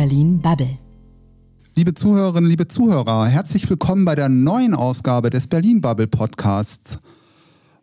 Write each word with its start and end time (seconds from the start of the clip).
Berlin 0.00 0.40
Bubble. 0.40 0.78
Liebe 1.76 1.92
Zuhörerinnen, 1.92 2.48
liebe 2.48 2.66
Zuhörer, 2.66 3.26
herzlich 3.26 3.68
willkommen 3.68 4.06
bei 4.06 4.14
der 4.14 4.30
neuen 4.30 4.72
Ausgabe 4.72 5.28
des 5.28 5.46
Berlin 5.46 5.82
Bubble 5.82 6.06
Podcasts. 6.06 6.98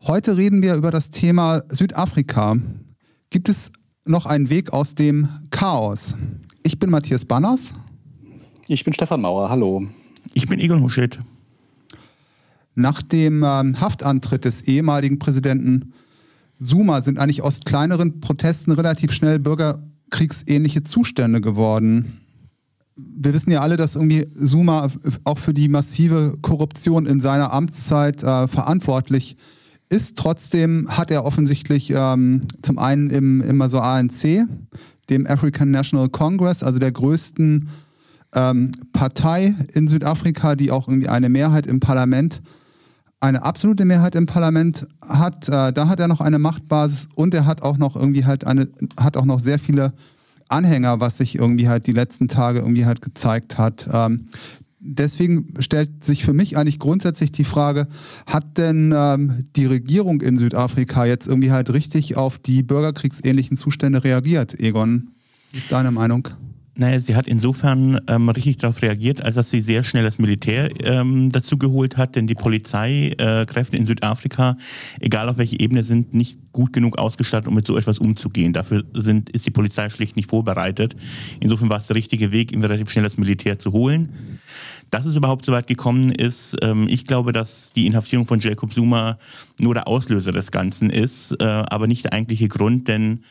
Heute 0.02 0.36
reden 0.36 0.64
wir 0.64 0.73
über 0.73 0.89
das 0.89 1.11
Thema 1.11 1.61
Südafrika. 1.70 2.55
Gibt 3.30 3.50
es 3.50 3.71
noch 4.04 4.25
einen 4.25 4.50
Weg 4.50 4.73
aus 4.73 4.95
dem 4.95 5.30
Chaos? 5.52 6.16
Ich 6.64 6.80
bin 6.80 6.89
Matthias 6.89 7.23
Banners. 7.23 7.75
Ich 8.68 8.84
bin 8.84 8.95
Stefan 8.95 9.21
Mauer, 9.21 9.52
hallo. 9.52 9.86
Ich 10.34 10.47
bin 10.47 10.59
Egon 10.59 10.81
Huschet. 10.81 11.20
Nach 12.73 13.04
dem 13.04 13.43
ähm, 13.45 13.79
Haftantritt 13.79 14.43
des 14.43 14.61
ehemaligen 14.61 15.20
Präsidenten 15.20 15.93
Zuma 16.59 17.04
sind 17.04 17.20
eigentlich 17.20 17.43
aus 17.43 17.59
kleineren 17.63 18.21
Protesten 18.21 18.71
relativ 18.71 19.11
schnell 19.11 19.38
bürgerkriegsähnliche 20.10 20.84
Zustände 20.84 21.42
geworden. 21.42 22.21
Wir 22.96 23.34
wissen 23.34 23.52
ja 23.52 23.61
alle, 23.61 23.78
dass 23.78 23.96
irgendwie 23.96 24.28
Zuma 24.36 24.89
auch 25.24 25.38
für 25.38 25.54
die 25.54 25.68
massive 25.68 26.38
Korruption 26.42 27.06
in 27.06 27.21
seiner 27.21 27.54
Amtszeit 27.54 28.24
äh, 28.24 28.48
verantwortlich 28.48 29.38
ist. 29.89 30.18
Trotzdem 30.18 30.88
hat 30.89 31.12
er 31.12 31.24
offensichtlich 31.24 31.93
ähm, 31.96 32.42
zum 32.62 32.80
einen 32.80 33.09
im, 33.09 33.42
immer 33.42 33.70
so 33.70 33.80
ANC, 33.80 34.48
dem 35.09 35.28
African 35.28 35.70
National 35.70 36.09
Congress, 36.09 36.64
also 36.64 36.80
der 36.80 36.92
größten 36.92 37.70
ähm, 38.34 38.72
Partei 38.94 39.56
in 39.73 39.88
Südafrika, 39.88 40.56
die 40.56 40.72
auch 40.72 40.88
irgendwie 40.88 41.08
eine 41.09 41.30
Mehrheit 41.30 41.67
im 41.67 41.80
Parlament 41.80 42.36
hat 42.36 42.42
eine 43.20 43.44
absolute 43.44 43.86
Mehrheit 43.86 44.16
im 44.16 44.26
Parlament 44.26 44.88
hat, 45.08 45.50
äh, 45.50 45.73
da 45.73 45.88
hat 45.88 46.00
er 46.00 46.08
noch 46.08 46.22
eine 46.22 46.39
Machtbasis 46.39 47.08
und 47.16 47.34
er 47.34 47.45
hat 47.45 47.62
auch 47.62 47.78
noch 47.78 47.95
irgendwie 47.95 48.26
halt 48.26 48.45
eine, 48.45 48.70
hat 49.00 49.17
auch 49.17 49.26
noch 49.26 49.40
sehr 49.40 49.59
viele 49.59 49.94
Anhänger, 50.50 51.00
was 51.00 51.17
sich 51.17 51.36
irgendwie 51.36 51.67
halt 51.67 51.88
die 51.88 51.94
letzten 51.94 52.28
Tage 52.28 52.59
irgendwie 52.59 52.86
halt 52.86 53.02
gezeigt 53.02 53.58
hat. 53.58 53.90
Ähm, 53.92 54.28
deswegen 54.80 55.48
stellt 55.59 56.04
sich 56.04 56.24
für 56.24 56.34
mich 56.34 56.58
eigentlich 56.58 56.80
grundsätzlich 56.80 57.32
die 57.32 57.44
Frage, 57.44 57.88
hat 58.26 58.58
denn 58.58 58.94
ähm, 58.96 59.48
die 59.56 59.66
Regierung 59.66 60.22
in 60.22 60.38
Südafrika 60.38 61.06
jetzt 61.06 61.28
irgendwie 61.28 61.52
halt 61.52 61.72
richtig 61.74 62.18
auf 62.18 62.38
die 62.38 62.64
bürgerkriegsähnlichen 62.64 63.58
Zustände 63.58 64.04
reagiert? 64.04 64.58
Egon, 64.59 65.09
wie 65.52 65.58
ist 65.58 65.72
deine 65.72 65.92
Meinung? 65.92 66.30
Naja, 66.80 67.00
sie 67.00 67.16
hat 67.16 67.28
insofern 67.28 68.00
ähm, 68.08 68.30
richtig 68.30 68.58
darauf 68.58 68.83
reagiert, 68.83 69.23
als 69.23 69.36
dass 69.36 69.50
sie 69.50 69.61
sehr 69.61 69.83
schnell 69.83 70.03
das 70.03 70.20
Militär 70.20 70.70
ähm, 70.86 71.31
dazu 71.31 71.58
geholt 71.58 71.97
hat, 71.97 72.16
denn 72.16 72.28
die 72.28 72.36
Polizeikräfte 72.36 73.75
äh, 73.75 73.80
in 73.80 73.88
Südafrika, 73.88 74.58
egal 75.00 75.28
auf 75.28 75.39
welcher 75.39 75.59
Ebene, 75.59 75.84
sind 75.84 76.14
nicht 76.14 76.39
gut 76.52 76.73
genug 76.73 77.00
ausgestattet, 77.00 77.47
um 77.47 77.56
mit 77.56 77.66
so 77.66 77.78
etwas 77.78 77.97
umzugehen. 77.97 78.53
Dafür 78.53 78.84
sind, 78.94 79.31
ist 79.31 79.47
die 79.47 79.52
Polizei 79.52 79.89
schlicht 79.89 80.16
nicht 80.16 80.30
vorbereitet. 80.30 80.95
Insofern 81.39 81.69
war 81.72 81.80
es 81.80 81.88
der 81.88 81.95
richtige 81.95 82.31
Weg, 82.31 82.52
ihm 82.52 82.61
relativ 82.61 82.91
schnell 82.91 83.03
das 83.03 83.17
Militär 83.17 83.58
zu 83.58 83.72
holen. 83.72 84.09
Dass 84.91 85.08
es 85.08 85.16
überhaupt 85.16 85.45
so 85.45 85.53
weit 85.53 85.66
gekommen 85.66 86.12
ist, 86.12 86.56
ähm, 86.62 86.88
ich 86.88 87.08
glaube, 87.08 87.31
dass 87.31 87.73
die 87.73 87.88
Inhaftierung 87.88 88.28
von 88.28 88.39
Jacob 88.39 88.72
Zuma 88.72 89.17
nur 89.58 89.73
der 89.73 89.88
Auslöser 89.88 90.31
des 90.31 90.52
Ganzen 90.52 90.91
ist, 90.91 91.31
äh, 91.41 91.44
aber 91.44 91.88
nicht 91.88 92.06
der 92.06 92.14
eigentliche 92.14 92.47
Grund, 92.47 92.88
denn 92.88 93.23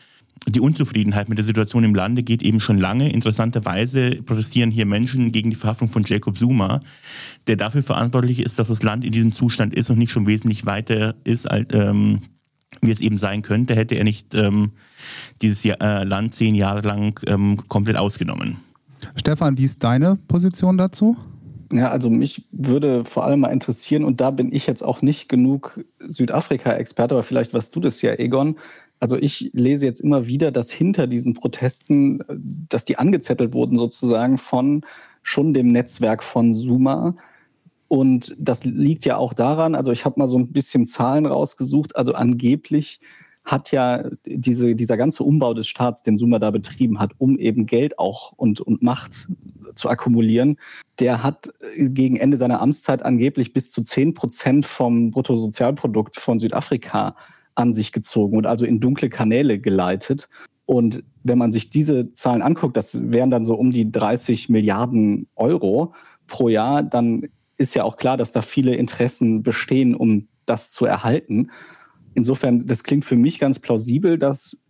die 0.47 0.59
Unzufriedenheit 0.59 1.29
mit 1.29 1.37
der 1.37 1.45
Situation 1.45 1.83
im 1.83 1.95
Lande 1.95 2.23
geht 2.23 2.41
eben 2.41 2.59
schon 2.59 2.77
lange. 2.77 3.11
Interessanterweise 3.11 4.21
protestieren 4.23 4.71
hier 4.71 4.85
Menschen 4.85 5.31
gegen 5.31 5.49
die 5.49 5.55
Verhaftung 5.55 5.89
von 5.89 6.03
Jacob 6.03 6.37
Zuma, 6.37 6.79
der 7.47 7.55
dafür 7.55 7.83
verantwortlich 7.83 8.39
ist, 8.39 8.59
dass 8.59 8.67
das 8.67 8.83
Land 8.83 9.03
in 9.03 9.11
diesem 9.11 9.31
Zustand 9.31 9.73
ist 9.73 9.89
und 9.89 9.97
nicht 9.97 10.11
schon 10.11 10.27
wesentlich 10.27 10.65
weiter 10.65 11.15
ist, 11.23 11.49
als, 11.49 11.67
ähm, 11.73 12.21
wie 12.81 12.91
es 12.91 12.99
eben 12.99 13.17
sein 13.17 13.41
könnte, 13.41 13.75
hätte 13.75 13.95
er 13.95 14.03
nicht 14.03 14.35
ähm, 14.35 14.71
dieses 15.41 15.63
Jahr, 15.63 15.81
äh, 15.81 16.03
Land 16.03 16.35
zehn 16.35 16.55
Jahre 16.55 16.81
lang 16.81 17.19
ähm, 17.27 17.57
komplett 17.67 17.97
ausgenommen. 17.97 18.57
Stefan, 19.15 19.57
wie 19.57 19.65
ist 19.65 19.83
deine 19.83 20.17
Position 20.27 20.77
dazu? 20.77 21.15
Ja, 21.71 21.91
also 21.91 22.09
mich 22.09 22.47
würde 22.51 23.03
vor 23.03 23.25
allem 23.25 23.41
mal 23.41 23.49
interessieren, 23.49 24.05
und 24.05 24.21
da 24.21 24.31
bin 24.31 24.53
ich 24.53 24.67
jetzt 24.67 24.83
auch 24.83 25.01
nicht 25.01 25.27
genug 25.27 25.83
Südafrika-Experte, 25.99 27.13
aber 27.13 27.23
vielleicht 27.23 27.53
warst 27.53 27.75
du 27.75 27.81
das 27.81 28.01
ja, 28.01 28.13
Egon, 28.13 28.55
also 28.99 29.15
ich 29.15 29.51
lese 29.53 29.85
jetzt 29.85 29.99
immer 29.99 30.27
wieder, 30.27 30.51
dass 30.51 30.71
hinter 30.71 31.07
diesen 31.07 31.33
Protesten, 31.33 32.23
dass 32.69 32.85
die 32.85 32.97
angezettelt 32.97 33.53
wurden 33.53 33.77
sozusagen 33.77 34.37
von 34.37 34.81
schon 35.21 35.53
dem 35.53 35.67
Netzwerk 35.67 36.23
von 36.23 36.53
Suma. 36.53 37.15
Und 37.87 38.35
das 38.39 38.65
liegt 38.65 39.05
ja 39.05 39.17
auch 39.17 39.33
daran, 39.33 39.75
also 39.75 39.91
ich 39.91 40.03
habe 40.05 40.19
mal 40.19 40.27
so 40.27 40.37
ein 40.37 40.51
bisschen 40.51 40.85
Zahlen 40.85 41.25
rausgesucht, 41.25 41.95
also 41.95 42.13
angeblich 42.13 42.99
hat 43.47 43.71
ja 43.71 44.09
diese, 44.25 44.75
dieser 44.75 44.97
ganze 44.97 45.23
Umbau 45.23 45.53
des 45.53 45.67
Staats, 45.67 46.03
den 46.03 46.17
Suma 46.17 46.37
da 46.37 46.51
betrieben 46.51 46.99
hat, 46.99 47.11
um 47.17 47.39
eben 47.39 47.65
Geld 47.65 47.97
auch 47.97 48.33
und, 48.33 48.59
und 48.59 48.83
Macht 48.83 49.29
zu 49.73 49.89
akkumulieren, 49.89 50.57
der 50.99 51.23
hat 51.23 51.53
gegen 51.77 52.17
Ende 52.17 52.35
seiner 52.35 52.61
Amtszeit 52.61 53.03
angeblich 53.03 53.53
bis 53.53 53.71
zu 53.71 53.81
10 53.81 54.15
Prozent 54.15 54.65
vom 54.65 55.11
Bruttosozialprodukt 55.11 56.17
von 56.17 56.39
Südafrika 56.39 57.15
an 57.57 57.73
sich 57.73 57.91
gezogen 57.91 58.37
und 58.37 58.45
also 58.45 58.65
in 58.65 58.79
dunkle 58.79 59.09
Kanäle 59.09 59.59
geleitet. 59.59 60.29
Und 60.65 61.03
wenn 61.23 61.37
man 61.37 61.51
sich 61.51 61.69
diese 61.69 62.11
Zahlen 62.11 62.41
anguckt, 62.41 62.77
das 62.77 63.11
wären 63.11 63.31
dann 63.31 63.45
so 63.45 63.55
um 63.55 63.71
die 63.71 63.91
30 63.91 64.49
Milliarden 64.49 65.27
Euro 65.35 65.93
pro 66.27 66.49
Jahr, 66.49 66.83
dann 66.83 67.27
ist 67.57 67.73
ja 67.73 67.83
auch 67.83 67.97
klar, 67.97 68.17
dass 68.17 68.31
da 68.31 68.41
viele 68.41 68.75
Interessen 68.75 69.41
bestehen, 69.41 69.95
um 69.95 70.27
das 70.45 70.69
zu 70.69 70.85
erhalten. 70.85 71.49
Insofern, 72.13 72.67
das 72.67 72.83
klingt 72.83 73.05
für 73.05 73.15
mich 73.15 73.39
ganz 73.39 73.59
plausibel, 73.59 74.19
dass 74.19 74.63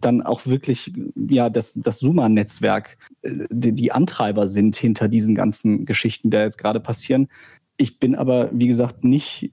dann 0.00 0.22
auch 0.22 0.44
wirklich 0.46 0.92
ja 1.14 1.48
das, 1.48 1.74
das 1.74 2.00
Suma-Netzwerk 2.00 2.98
äh, 3.22 3.46
die, 3.50 3.72
die 3.72 3.92
Antreiber 3.92 4.48
sind 4.48 4.76
hinter 4.76 5.08
diesen 5.08 5.34
ganzen 5.34 5.86
Geschichten, 5.86 6.30
die 6.30 6.36
jetzt 6.36 6.58
gerade 6.58 6.80
passieren. 6.80 7.28
Ich 7.76 8.00
bin 8.00 8.14
aber, 8.16 8.50
wie 8.52 8.66
gesagt, 8.66 9.04
nicht 9.04 9.52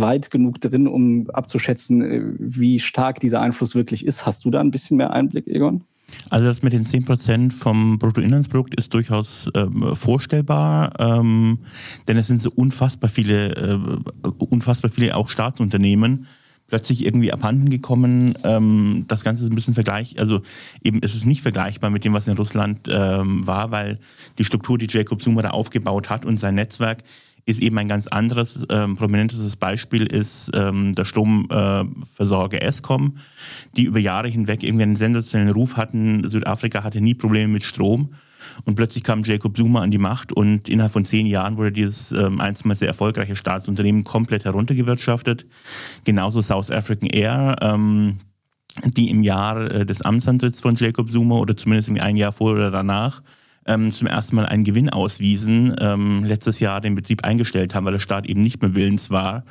weit 0.00 0.30
genug 0.30 0.60
drin, 0.60 0.86
um 0.86 1.30
abzuschätzen, 1.30 2.02
äh, 2.02 2.22
wie 2.38 2.78
stark 2.80 3.20
dieser 3.20 3.40
Einfluss 3.40 3.74
wirklich 3.74 4.06
ist. 4.06 4.26
Hast 4.26 4.44
du 4.44 4.50
da 4.50 4.60
ein 4.60 4.70
bisschen 4.70 4.96
mehr 4.96 5.12
Einblick, 5.12 5.46
Egon? 5.46 5.84
Also 6.30 6.46
das 6.46 6.62
mit 6.62 6.72
den 6.72 6.84
10% 6.84 7.52
vom 7.52 7.98
Bruttoinlandsprodukt 7.98 8.74
ist 8.74 8.92
durchaus 8.94 9.50
ähm, 9.54 9.94
vorstellbar, 9.94 10.92
ähm, 10.98 11.58
denn 12.06 12.16
es 12.16 12.26
sind 12.26 12.40
so 12.40 12.50
unfassbar 12.54 13.08
viele, 13.10 13.54
äh, 13.56 14.28
unfassbar 14.38 14.90
viele 14.90 15.16
auch 15.16 15.28
Staatsunternehmen 15.28 16.26
plötzlich 16.74 17.06
irgendwie 17.06 17.32
abhanden 17.32 17.70
gekommen. 17.70 18.34
Ähm, 18.42 19.04
das 19.06 19.22
Ganze 19.22 19.44
ist 19.44 19.52
ein 19.52 19.54
bisschen 19.54 19.74
vergleich, 19.74 20.18
also 20.18 20.42
eben 20.82 20.98
ist 21.02 21.14
es 21.14 21.24
nicht 21.24 21.40
vergleichbar 21.40 21.88
mit 21.88 22.04
dem, 22.04 22.14
was 22.14 22.26
in 22.26 22.36
Russland 22.36 22.88
ähm, 22.90 23.46
war, 23.46 23.70
weil 23.70 24.00
die 24.38 24.44
Struktur, 24.44 24.76
die 24.76 24.88
Jacob 24.90 25.22
Zuma 25.22 25.42
da 25.42 25.50
aufgebaut 25.50 26.10
hat 26.10 26.26
und 26.26 26.40
sein 26.40 26.56
Netzwerk 26.56 27.04
ist 27.46 27.62
eben 27.62 27.78
ein 27.78 27.86
ganz 27.86 28.08
anderes. 28.08 28.66
Ähm, 28.70 28.96
prominentes 28.96 29.54
Beispiel 29.54 30.04
ist 30.04 30.50
ähm, 30.56 30.96
der 30.96 31.04
Stromversorger 31.04 32.60
äh, 32.60 32.64
Eskom, 32.64 33.18
die 33.76 33.84
über 33.84 34.00
Jahre 34.00 34.26
hinweg 34.26 34.64
irgendwie 34.64 34.82
einen 34.82 34.96
sensationellen 34.96 35.52
Ruf 35.52 35.76
hatten. 35.76 36.28
Südafrika 36.28 36.82
hatte 36.82 37.00
nie 37.00 37.14
Probleme 37.14 37.52
mit 37.52 37.62
Strom. 37.62 38.08
Und 38.64 38.74
plötzlich 38.74 39.04
kam 39.04 39.22
Jacob 39.24 39.56
Zuma 39.56 39.82
an 39.82 39.90
die 39.90 39.98
Macht 39.98 40.32
und 40.32 40.68
innerhalb 40.68 40.92
von 40.92 41.04
zehn 41.04 41.26
Jahren 41.26 41.56
wurde 41.56 41.72
dieses 41.72 42.12
ähm, 42.12 42.40
einstmals 42.40 42.78
sehr 42.80 42.88
erfolgreiche 42.88 43.36
Staatsunternehmen 43.36 44.04
komplett 44.04 44.44
heruntergewirtschaftet. 44.44 45.46
Genauso 46.04 46.40
South 46.40 46.70
African 46.70 47.08
Air, 47.08 47.56
ähm, 47.60 48.18
die 48.84 49.10
im 49.10 49.22
Jahr 49.22 49.70
äh, 49.70 49.86
des 49.86 50.02
Amtsantritts 50.02 50.60
von 50.60 50.76
Jacob 50.76 51.10
Zuma 51.10 51.36
oder 51.36 51.56
zumindest 51.56 51.90
ein 51.90 52.16
Jahr 52.16 52.32
vor 52.32 52.52
oder 52.52 52.70
danach 52.70 53.22
ähm, 53.66 53.92
zum 53.92 54.06
ersten 54.06 54.36
Mal 54.36 54.46
einen 54.46 54.64
Gewinn 54.64 54.90
auswiesen, 54.90 55.74
ähm, 55.80 56.24
letztes 56.24 56.60
Jahr 56.60 56.80
den 56.80 56.94
Betrieb 56.94 57.24
eingestellt 57.24 57.74
haben, 57.74 57.84
weil 57.84 57.92
der 57.92 58.00
Staat 58.00 58.26
eben 58.26 58.42
nicht 58.42 58.60
mehr 58.60 58.74
willens 58.74 59.10
war, 59.10 59.44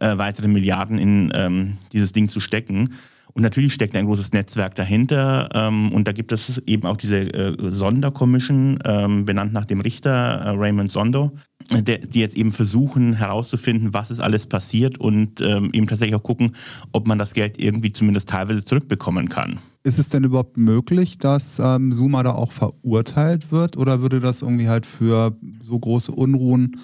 äh, 0.00 0.18
weitere 0.18 0.48
Milliarden 0.48 0.98
in 0.98 1.32
ähm, 1.34 1.78
dieses 1.92 2.12
Ding 2.12 2.28
zu 2.28 2.40
stecken. 2.40 2.94
Und 3.34 3.42
natürlich 3.42 3.72
steckt 3.72 3.96
ein 3.96 4.06
großes 4.06 4.32
Netzwerk 4.32 4.74
dahinter. 4.74 5.48
Ähm, 5.54 5.92
und 5.92 6.06
da 6.06 6.12
gibt 6.12 6.32
es 6.32 6.58
eben 6.66 6.86
auch 6.86 6.96
diese 6.96 7.20
äh, 7.32 7.56
Sonderkommission, 7.58 8.78
ähm, 8.84 9.24
benannt 9.24 9.52
nach 9.52 9.64
dem 9.64 9.80
Richter 9.80 10.10
äh, 10.10 10.50
Raymond 10.50 10.92
Sondo, 10.92 11.32
der, 11.70 11.98
die 11.98 12.20
jetzt 12.20 12.36
eben 12.36 12.52
versuchen 12.52 13.14
herauszufinden, 13.14 13.94
was 13.94 14.10
ist 14.10 14.20
alles 14.20 14.46
passiert 14.46 14.98
und 14.98 15.40
ähm, 15.40 15.70
eben 15.72 15.86
tatsächlich 15.86 16.16
auch 16.16 16.22
gucken, 16.22 16.52
ob 16.92 17.06
man 17.06 17.18
das 17.18 17.34
Geld 17.34 17.58
irgendwie 17.58 17.92
zumindest 17.92 18.28
teilweise 18.28 18.64
zurückbekommen 18.64 19.28
kann. 19.28 19.60
Ist 19.84 19.98
es 19.98 20.08
denn 20.08 20.22
überhaupt 20.22 20.58
möglich, 20.58 21.18
dass 21.18 21.58
ähm, 21.58 21.92
Suma 21.92 22.22
da 22.22 22.32
auch 22.32 22.52
verurteilt 22.52 23.50
wird 23.50 23.76
oder 23.76 24.00
würde 24.00 24.20
das 24.20 24.42
irgendwie 24.42 24.68
halt 24.68 24.86
für 24.86 25.36
so 25.62 25.78
große 25.78 26.12
Unruhen 26.12 26.76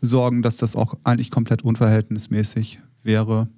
sorgen, 0.00 0.42
dass 0.42 0.58
das 0.58 0.76
auch 0.76 0.94
eigentlich 1.04 1.30
komplett 1.30 1.62
unverhältnismäßig 1.62 2.80
wäre? 3.02 3.48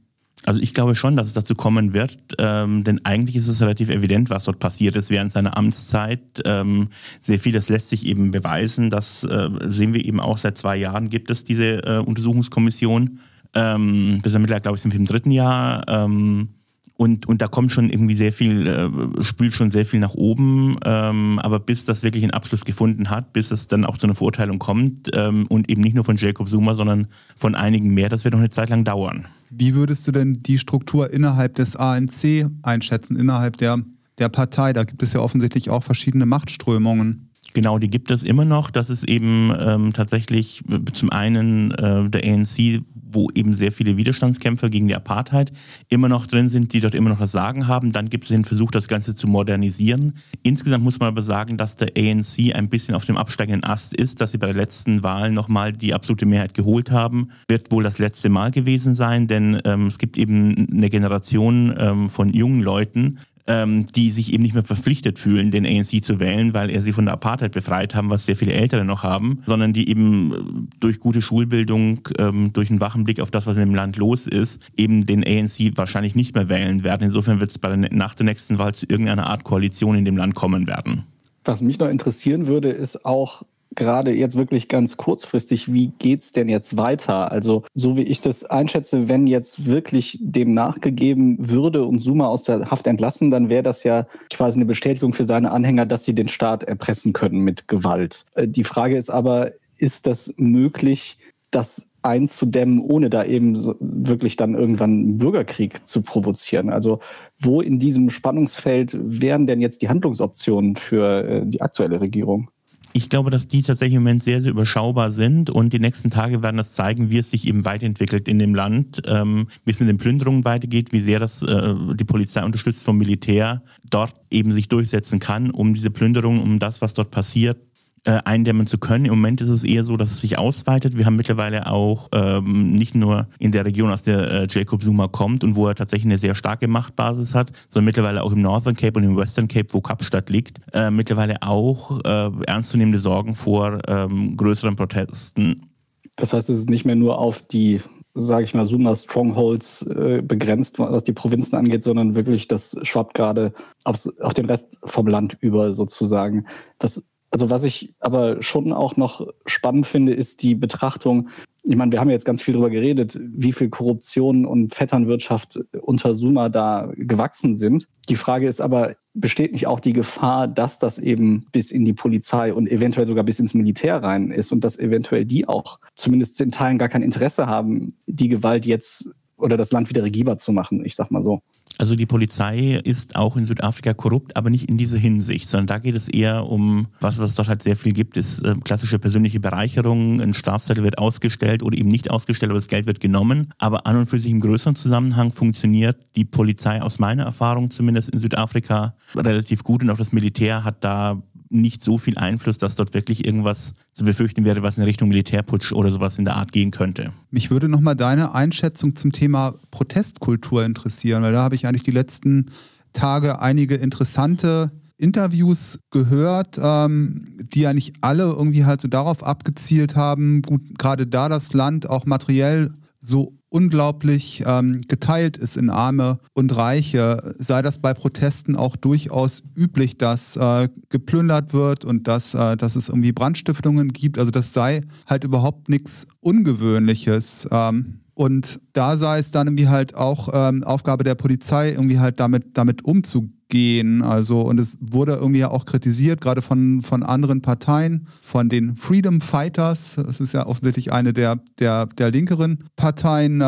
Also 0.47 0.61
ich 0.61 0.75
glaube 0.75 0.95
schon, 0.95 1.17
dass 1.17 1.27
es 1.27 1.33
dazu 1.33 1.55
kommen 1.55 1.95
wird, 1.95 2.19
ähm, 2.39 2.85
denn 2.85 3.05
eigentlich 3.05 3.37
ist 3.37 3.49
es 3.49 3.63
relativ 3.63 3.89
evident, 3.89 4.29
was 4.29 4.45
dort 4.45 4.59
passiert 4.59 4.95
ist 4.97 5.09
während 5.11 5.33
seiner 5.33 5.57
Amtszeit. 5.57 6.21
Ähm, 6.45 6.89
sehr 7.23 7.39
viel, 7.39 7.53
das 7.53 7.71
lässt 7.71 7.89
sich 7.89 8.07
eben 8.07 8.31
beweisen. 8.31 8.91
Das 8.91 9.25
äh, 9.25 9.49
sehen 9.65 9.95
wir 9.95 10.05
eben 10.05 10.21
auch 10.21 10.37
seit 10.37 10.59
zwei 10.59 10.77
Jahren 10.77 11.09
gibt 11.09 11.31
es 11.31 11.45
diese 11.45 11.83
äh, 11.85 11.99
Untersuchungskommission. 11.99 13.21
Ähm, 13.55 14.21
bis 14.23 14.35
mittlerweile, 14.35 14.61
glaube 14.61 14.77
ich, 14.77 14.83
sind 14.83 14.93
wir 14.93 15.01
im 15.01 15.07
dritten 15.07 15.31
Jahr. 15.31 15.85
Ähm, 15.89 16.49
und, 16.97 17.27
und 17.27 17.43
da 17.43 17.49
kommt 17.49 17.73
schon 17.73 17.91
irgendwie 17.91 18.15
sehr 18.15 18.33
viel, 18.33 18.67
äh, 18.69 19.25
spült 19.25 19.53
schon 19.53 19.71
sehr 19.71 19.85
viel 19.85 19.99
nach 19.99 20.15
oben. 20.15 20.79
Ähm, 20.85 21.41
aber 21.41 21.59
bis 21.59 21.85
das 21.85 22.05
wirklich 22.05 22.23
einen 22.23 22.33
Abschluss 22.33 22.65
gefunden 22.65 23.11
hat, 23.11 23.33
bis 23.33 23.51
es 23.51 23.67
dann 23.67 23.85
auch 23.85 23.99
zu 23.99 24.07
einer 24.07 24.15
Verurteilung 24.15 24.61
kommt 24.61 25.11
ähm, 25.13 25.47
und 25.49 25.69
eben 25.69 25.81
nicht 25.81 25.95
nur 25.95 26.05
von 26.05 26.17
Jacob 26.17 26.49
Zuma, 26.49 26.77
sondern 26.77 27.09
von 27.35 27.57
einigen 27.57 27.93
mehr, 27.95 28.09
das 28.09 28.25
wird 28.25 28.33
noch 28.33 28.41
eine 28.41 28.51
Zeit 28.51 28.71
lang 28.71 28.85
dauern. 28.85 29.27
Wie 29.51 29.75
würdest 29.75 30.07
du 30.07 30.13
denn 30.13 30.35
die 30.35 30.59
Struktur 30.59 31.13
innerhalb 31.13 31.57
des 31.57 31.75
ANC 31.75 32.49
einschätzen, 32.63 33.17
innerhalb 33.17 33.57
der, 33.57 33.81
der 34.19 34.29
Partei? 34.29 34.73
Da 34.73 34.85
gibt 34.85 35.03
es 35.03 35.13
ja 35.13 35.21
offensichtlich 35.21 35.71
auch 35.71 35.83
verschiedene 35.83 36.27
Machtströmungen. 36.27 37.29
Genau, 37.55 37.79
die 37.79 37.89
gibt 37.89 38.11
es 38.11 38.25
immer 38.25 38.45
noch. 38.45 38.71
Das 38.71 38.91
ist 38.91 39.05
eben 39.05 39.53
ähm, 39.59 39.93
tatsächlich 39.93 40.63
äh, 40.69 40.81
zum 40.93 41.11
einen 41.11 41.71
äh, 41.71 42.09
der 42.11 42.25
ANC, 42.25 42.83
wo 43.15 43.29
eben 43.35 43.55
sehr 43.55 43.73
viele 43.73 43.97
Widerstandskämpfer 43.97 44.71
gegen 44.71 44.89
die 44.89 44.95
Apartheid 44.95 45.53
immer 45.89 46.09
noch 46.09 46.27
drin 46.27 46.49
sind, 46.49 46.73
die 46.73 46.81
dort 46.81 46.95
immer 46.95 47.11
noch 47.11 47.19
das 47.19 47.33
Sagen 47.33 47.67
haben. 47.67 47.93
Dann 47.93 48.11
gibt 48.11 48.25
es 48.25 48.31
den 48.31 48.45
Versuch, 48.45 48.71
das 48.71 48.89
Ganze 48.89 49.15
zu 49.15 49.27
modernisieren. 49.27 50.15
Insgesamt 50.43 50.85
muss 50.85 50.99
man 50.99 51.09
aber 51.09 51.23
sagen, 51.23 51.57
dass 51.57 51.77
der 51.77 51.93
ANC 51.97 52.55
ein 52.55 52.69
bisschen 52.69 52.95
auf 52.95 53.05
dem 53.05 53.17
absteigenden 53.17 53.65
Ast 53.65 53.95
ist, 53.95 54.21
dass 54.21 54.33
sie 54.33 54.39
bei 54.39 54.47
der 54.47 54.57
letzten 54.57 55.03
Wahl 55.03 55.31
nochmal 55.31 55.73
die 55.73 55.95
absolute 55.95 56.27
Mehrheit 56.27 56.55
geholt 56.55 56.91
haben. 56.91 57.31
Wird 57.49 57.71
wohl 57.73 57.83
das 57.83 57.99
letzte 57.99 58.29
Mal 58.29 58.51
gewesen 58.51 58.95
sein, 58.95 59.27
denn 59.27 59.61
ähm, 59.65 59.87
es 59.87 59.99
gibt 59.99 60.17
eben 60.17 60.69
eine 60.73 60.91
Generation 60.91 61.75
ähm, 61.79 62.09
von 62.09 62.33
jungen 62.33 62.61
Leuten, 62.61 63.19
ähm, 63.47 63.87
die 63.87 64.11
sich 64.11 64.33
eben 64.33 64.43
nicht 64.43 64.55
mehr 64.55 64.65
verpflichtet 64.65 65.19
fühlen, 65.19 65.51
den 65.51 65.67
ANC 65.67 66.03
zu 66.03 66.21
wählen, 66.21 66.55
weil 66.55 66.71
er 66.71 66.83
sie 66.83 66.93
von 66.93 67.05
der 67.05 67.15
Apartheid 67.15 67.53
befreit 67.53 67.95
haben, 67.95 68.11
was 68.11 68.25
sehr 68.25 68.37
viele 68.37 68.53
Ältere 68.53 68.85
noch 68.85 69.03
haben, 69.03 69.43
sondern 69.47 69.73
die 69.73 69.89
eben 69.89 70.33
äh, 70.33 70.37
durch 70.81 71.01
gute 71.01 71.21
Schulbildung, 71.21 72.09
ähm, 72.19 72.53
durch 72.53 72.71
einen 72.71 72.81
wachen 72.81 73.05
Blick 73.05 73.21
auf 73.21 73.31
das, 73.31 73.47
was 73.47 73.55
in 73.57 73.61
dem 73.61 73.75
Land 73.75 73.97
los 73.97 74.27
ist, 74.27 74.61
eben 74.77 75.05
den 75.05 75.25
ANC 75.25 75.77
wahrscheinlich 75.77 76.15
nicht 76.15 76.35
mehr 76.35 76.49
wählen 76.49 76.85
werden. 76.85 77.05
Insofern 77.05 77.41
wird 77.41 77.51
es 77.51 77.61
nach 77.91 78.15
der 78.15 78.25
nächsten 78.25 78.59
Wahl 78.59 78.75
zu 78.75 78.87
irgendeiner 78.89 79.27
Art 79.27 79.45
Koalition 79.45 79.97
in 79.97 80.05
dem 80.05 80.17
Land 80.17 80.35
kommen 80.35 80.67
werden. 80.67 81.05
Was 81.45 81.61
mich 81.61 81.79
noch 81.79 81.89
interessieren 81.89 82.47
würde, 82.47 82.71
ist 82.71 83.05
auch, 83.05 83.43
gerade 83.75 84.13
jetzt 84.13 84.37
wirklich 84.37 84.69
ganz 84.69 84.97
kurzfristig, 84.97 85.73
wie 85.73 85.89
geht's 85.99 86.33
denn 86.33 86.49
jetzt 86.49 86.77
weiter? 86.77 87.31
Also, 87.33 87.65
so 87.75 87.97
wie 87.97 88.03
ich 88.03 88.21
das 88.21 88.45
einschätze, 88.45 89.09
wenn 89.09 89.27
jetzt 89.27 89.67
wirklich 89.67 90.19
dem 90.21 90.55
nachgegeben 90.55 91.51
würde 91.51 91.85
und 91.85 92.01
Zuma 92.01 92.27
aus 92.27 92.45
der 92.45 92.71
Haft 92.71 92.87
entlassen, 92.87 93.31
dann 93.31 93.51
wäre 93.51 93.63
das 93.63 93.85
ja 93.85 94.07
quasi 94.33 94.59
eine 94.59 94.67
Bestätigung 94.67 95.13
für 95.13 95.25
seine 95.25 95.51
Anhänger, 95.51 95.87
dass 95.87 96.05
sie 96.05 96.15
den 96.15 96.29
Staat 96.29 96.63
erpressen 96.63 97.13
können 97.13 97.41
mit 97.41 97.69
Gewalt. 97.69 98.25
Äh, 98.35 98.49
die 98.49 98.65
Frage 98.65 98.97
ist 98.97 99.11
aber, 99.11 99.53
ist 99.79 100.07
das 100.07 100.33
möglich, 100.37 101.19
das 101.51 101.91
einzudämmen, 102.03 102.81
ohne 102.81 103.09
da 103.09 103.25
eben 103.25 103.57
wirklich 103.81 104.37
dann 104.37 104.55
irgendwann 104.55 104.91
einen 104.91 105.19
Bürgerkrieg 105.19 105.87
zu 105.87 106.03
provozieren. 106.03 106.69
Also 106.71 107.01
wo 107.39 107.61
in 107.61 107.79
diesem 107.79 108.11
Spannungsfeld 108.11 108.99
wären 109.01 109.47
denn 109.47 109.61
jetzt 109.61 109.81
die 109.81 109.89
Handlungsoptionen 109.89 110.77
für 110.77 111.25
äh, 111.25 111.43
die 111.47 111.63
aktuelle 111.63 112.01
Regierung? 112.01 112.51
Ich 112.97 113.09
glaube, 113.09 113.31
dass 113.31 113.49
die 113.49 113.63
tatsächlich 113.63 113.97
im 113.97 114.05
Moment 114.05 114.23
sehr, 114.23 114.41
sehr 114.41 114.53
überschaubar 114.53 115.11
sind 115.11 115.51
und 115.51 115.73
die 115.73 115.81
nächsten 115.81 116.11
Tage 116.11 116.45
werden 116.45 116.59
das 116.59 116.73
zeigen, 116.73 117.11
wie 117.11 117.19
es 117.19 117.29
sich 117.29 117.49
eben 117.49 117.65
weiterentwickelt 117.65 118.29
in 118.29 118.39
dem 118.39 118.55
Land, 118.55 119.03
ähm, 119.07 119.49
wie 119.65 119.73
es 119.73 119.81
mit 119.81 119.89
den 119.89 119.97
Plünderungen 119.97 120.45
weitergeht, 120.45 120.93
wie 120.93 121.01
sehr 121.01 121.19
das 121.19 121.43
äh, 121.43 121.75
die 121.95 122.05
Polizei 122.05 122.45
unterstützt 122.45 122.85
vom 122.85 122.97
Militär 122.97 123.65
dort 123.91 124.13
eben 124.31 124.53
sich 124.53 124.69
durchsetzen 124.69 125.19
kann, 125.19 125.51
um 125.51 125.75
diese 125.75 125.91
Plünderungen, 125.91 126.41
um 126.41 126.61
das, 126.61 126.83
was 126.83 126.95
dort 126.95 127.11
passiert, 127.11 127.59
äh, 128.07 128.21
eindämmen 128.25 128.67
zu 128.67 128.79
können. 128.79 129.07
Im 129.07 129.13
Moment 129.13 129.41
ist 129.41 129.49
es 129.49 129.65
eher 129.65 129.85
so, 129.85 129.97
dass 129.97 130.11
es 130.11 130.21
sich 130.21 130.39
ausweitet. 130.39 130.97
Wir 130.97 131.07
haben 131.07 131.17
mittlerweile 131.17 131.67
auch 131.67 132.09
ähm, 132.13 132.73
nicht 132.73 132.95
nur 132.95 133.29
in 133.39 133.53
der 133.53 133.65
Region, 133.65 133.91
aus 133.91 134.03
der 134.03 134.31
äh, 134.31 134.47
Jacob 134.49 134.83
Zuma 134.83 135.09
kommt 135.09 135.43
und 135.45 135.57
wo 135.57 135.67
er 135.69 135.75
tatsächlich 135.75 136.07
eine 136.07 136.19
sehr 136.19 136.35
starke 136.35 136.69
Machtbasis 136.69 137.35
hat, 137.35 137.53
sondern 137.69 137.87
mittlerweile 137.87 138.23
auch 138.23 138.33
im 138.33 138.43
Northern 138.43 138.77
Cape 138.77 138.99
und 138.99 139.05
im 139.05 139.17
Western 139.17 139.49
Cape, 139.49 139.69
wo 139.71 139.81
Kapstadt 139.81 140.31
liegt, 140.31 140.61
äh, 140.73 140.91
mittlerweile 140.91 141.43
auch 141.43 142.01
äh, 142.05 142.31
ernstzunehmende 142.47 142.99
Sorgen 142.99 143.35
vor 143.35 143.79
ähm, 143.89 144.37
größeren 144.37 144.77
Protesten. 144.77 145.71
Das 146.17 146.33
heißt, 146.33 146.51
es 146.51 146.61
ist 146.61 146.71
nicht 146.71 146.85
mehr 146.85 146.97
nur 146.97 147.19
auf 147.19 147.47
die 147.47 147.81
sage 148.17 148.45
ich 148.45 148.55
mal, 148.55 148.67
Zuma 148.67 148.95
Strongholds 148.95 149.83
äh, 149.83 150.23
begrenzt, 150.23 150.79
was 150.79 151.03
die 151.03 151.13
Provinzen 151.13 151.57
angeht, 151.57 151.83
sondern 151.83 152.15
wirklich, 152.15 152.47
das 152.47 152.77
schwappt 152.83 153.15
gerade 153.15 153.53
auf 153.83 154.35
den 154.35 154.47
Rest 154.47 154.79
vom 154.85 155.09
Land 155.09 155.37
über 155.41 155.75
sozusagen. 155.75 156.47
Das 156.79 157.03
also 157.35 157.51
was 157.51 157.65
ich 157.65 157.93
aber 157.99 158.41
schon 158.43 158.73
auch 158.73 158.97
noch 158.97 159.27
spannend 159.45 159.87
finde, 159.87 160.15
ist 160.15 160.41
die 160.45 160.55
Betrachtung, 160.55 161.31
ich 161.65 161.75
meine, 161.75 161.91
wir 161.91 161.99
haben 161.99 162.11
jetzt 162.11 162.25
ganz 162.25 162.41
viel 162.41 162.55
darüber 162.55 162.71
geredet, 162.71 163.19
wie 163.21 163.53
viel 163.53 163.71
Korruption 163.71 164.47
und 164.47 164.73
Vetternwirtschaft 164.73 165.59
unter 165.81 166.15
Suma 166.15 166.49
da 166.49 166.93
gewachsen 166.95 167.53
sind. 167.53 167.89
Die 168.09 168.15
Frage 168.15 168.47
ist 168.47 168.61
aber, 168.61 168.95
besteht 169.15 169.51
nicht 169.51 169.67
auch 169.67 169.81
die 169.81 169.93
Gefahr, 169.93 170.47
dass 170.47 170.79
das 170.79 171.01
eben 171.01 171.47
bis 171.51 171.73
in 171.73 171.85
die 171.85 171.93
Polizei 171.93 172.55
und 172.55 172.71
eventuell 172.71 173.09
sogar 173.09 173.25
bis 173.25 173.41
ins 173.41 173.53
Militär 173.53 174.01
rein 174.01 174.31
ist 174.31 174.53
und 174.53 174.63
dass 174.63 174.79
eventuell 174.79 175.25
die 175.25 175.49
auch 175.49 175.81
zumindest 175.97 176.41
in 176.41 176.53
Teilen 176.53 176.79
gar 176.79 176.89
kein 176.89 177.03
Interesse 177.03 177.47
haben, 177.47 177.95
die 178.07 178.29
Gewalt 178.29 178.65
jetzt 178.65 179.11
oder 179.45 179.57
das 179.59 179.73
Land 179.73 179.91
wieder 179.91 180.03
regierbar 180.03 180.39
zu 180.39 180.53
machen, 180.53 180.85
ich 180.85 180.97
sag 180.97 181.11
mal 181.11 181.23
so. 181.23 181.43
Also 181.77 181.97
die 181.97 182.07
Polizei 182.07 182.81
ist 182.85 183.17
auch 183.17 183.37
in 183.37 183.47
Südafrika 183.47 183.95
korrupt, 183.95 184.37
aber 184.37 184.49
nicht 184.49 184.69
in 184.69 184.79
dieser 184.79 184.99
Hinsicht, 184.99 185.49
sondern 185.49 185.67
da 185.67 185.79
geht 185.79 185.97
es 185.97 186.09
eher 186.09 186.47
um, 186.47 186.87
was 187.01 187.19
es 187.19 187.35
dort 187.35 187.49
halt 187.49 187.63
sehr 187.65 187.75
viel 187.75 187.93
gibt, 187.93 188.17
ist 188.17 188.41
äh, 188.43 188.55
klassische 188.63 188.99
persönliche 188.99 189.41
Bereicherung. 189.41 190.21
Ein 190.21 190.35
Strafzettel 190.35 190.85
wird 190.85 190.99
ausgestellt 190.99 191.63
oder 191.63 191.77
eben 191.77 191.89
nicht 191.89 192.11
ausgestellt, 192.11 192.51
aber 192.51 192.59
das 192.59 192.69
Geld 192.69 192.87
wird 192.87 193.01
genommen. 193.01 193.53
Aber 193.59 193.87
an 193.87 193.97
und 193.97 194.07
für 194.07 194.21
sich 194.21 194.31
im 194.31 194.41
größeren 194.41 194.77
Zusammenhang 194.77 195.33
funktioniert 195.33 195.97
die 196.15 196.25
Polizei 196.25 196.81
aus 196.81 197.01
meiner 197.01 197.25
Erfahrung 197.25 197.71
zumindest 197.71 198.11
in 198.11 198.21
Südafrika 198.21 198.95
relativ 199.17 199.65
gut 199.65 199.83
und 199.83 199.91
auch 199.91 199.99
das 199.99 200.13
Militär 200.13 200.63
hat 200.63 200.85
da 200.85 201.23
nicht 201.55 201.83
so 201.83 201.99
viel 201.99 202.19
Einfluss, 202.19 202.59
dass 202.59 202.75
dort 202.75 202.95
wirklich 202.95 203.25
irgendwas 203.25 203.73
zu 203.93 204.05
befürchten 204.05 204.45
wäre, 204.45 204.63
was 204.63 204.77
in 204.77 204.85
Richtung 204.85 205.09
Militärputsch 205.09 205.73
oder 205.73 205.93
sowas 205.93 206.19
in 206.19 206.25
der 206.25 206.37
Art 206.37 206.53
gehen 206.53 206.71
könnte. 206.71 207.13
Mich 207.31 207.51
würde 207.51 207.69
nochmal 207.69 207.97
deine 207.97 208.35
Einschätzung 208.35 208.97
zum 208.97 209.13
Thema 209.13 209.55
Protestkultur 209.71 210.65
interessieren, 210.65 211.23
weil 211.23 211.33
da 211.33 211.43
habe 211.43 211.55
ich 211.55 211.67
eigentlich 211.67 211.85
die 211.85 211.91
letzten 211.91 212.47
Tage 212.93 213.41
einige 213.41 213.77
interessante 213.77 214.73
Interviews 214.97 215.79
gehört, 215.91 216.59
ähm, 216.63 217.25
die 217.53 217.67
eigentlich 217.67 217.95
alle 218.01 218.25
irgendwie 218.25 218.65
halt 218.65 218.81
so 218.81 218.89
darauf 218.89 219.23
abgezielt 219.25 219.97
haben, 219.97 220.43
gut, 220.43 220.63
gerade 220.79 221.07
da 221.07 221.29
das 221.29 221.53
Land 221.53 221.89
auch 221.89 222.07
materiell 222.07 222.73
so 223.01 223.35
unglaublich 223.55 224.43
ähm, 224.45 224.81
geteilt 224.89 225.37
ist 225.37 225.57
in 225.57 225.71
Arme 225.71 226.19
und 226.33 226.57
Reiche, 226.57 227.35
sei 227.39 227.63
das 227.63 227.79
bei 227.79 227.95
Protesten 227.95 228.57
auch 228.57 228.75
durchaus 228.75 229.45
üblich, 229.55 229.97
dass 229.97 230.37
äh, 230.37 230.69
geplündert 230.89 231.55
wird 231.55 231.85
und 231.85 232.09
dass, 232.09 232.35
äh, 232.35 232.57
dass 232.57 232.75
es 232.75 232.89
irgendwie 232.89 233.13
Brandstiftungen 233.13 233.93
gibt. 233.93 234.19
Also 234.19 234.33
das 234.33 234.53
sei 234.53 234.81
halt 235.07 235.23
überhaupt 235.23 235.69
nichts 235.69 236.09
Ungewöhnliches. 236.19 237.47
Ähm, 237.53 238.01
und 238.15 238.61
da 238.73 238.97
sei 238.97 239.21
es 239.21 239.31
dann 239.31 239.47
irgendwie 239.47 239.69
halt 239.69 239.95
auch 239.95 240.31
ähm, 240.33 240.65
Aufgabe 240.65 241.05
der 241.05 241.15
Polizei, 241.15 241.71
irgendwie 241.71 242.01
halt 242.01 242.19
damit, 242.19 242.59
damit 242.59 242.85
umzugehen 242.85 243.44
gehen. 243.55 244.03
Also, 244.03 244.41
und 244.41 244.59
es 244.59 244.77
wurde 244.81 245.13
irgendwie 245.13 245.39
ja 245.39 245.51
auch 245.53 245.65
kritisiert, 245.65 246.21
gerade 246.21 246.43
von, 246.43 246.83
von 246.83 247.05
anderen 247.05 247.41
Parteien, 247.41 248.09
von 248.21 248.49
den 248.49 248.75
Freedom 248.75 249.21
Fighters. 249.21 249.95
Das 249.95 250.19
ist 250.19 250.35
ja 250.35 250.45
offensichtlich 250.45 250.93
eine 250.93 251.13
der, 251.13 251.39
der, 251.61 251.87
der 251.87 252.11
linkeren 252.11 252.65
Parteien. 252.75 253.39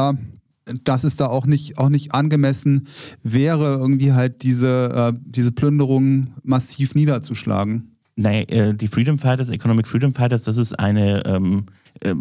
dass 0.84 1.02
es 1.02 1.16
da 1.16 1.26
auch 1.26 1.44
nicht, 1.44 1.78
auch 1.78 1.88
nicht 1.88 2.14
angemessen 2.14 2.86
wäre, 3.24 3.78
irgendwie 3.78 4.12
halt 4.12 4.44
diese, 4.44 5.12
äh, 5.12 5.18
diese 5.24 5.50
Plünderung 5.50 6.28
massiv 6.44 6.94
niederzuschlagen. 6.94 7.96
Nein, 8.14 8.48
äh, 8.48 8.74
die 8.74 8.86
Freedom 8.86 9.18
Fighters, 9.18 9.48
Economic 9.48 9.88
Freedom 9.88 10.12
Fighters, 10.12 10.44
das 10.44 10.56
ist 10.56 10.78
eine 10.78 11.26
ähm, 11.26 11.66
äh, 12.00 12.14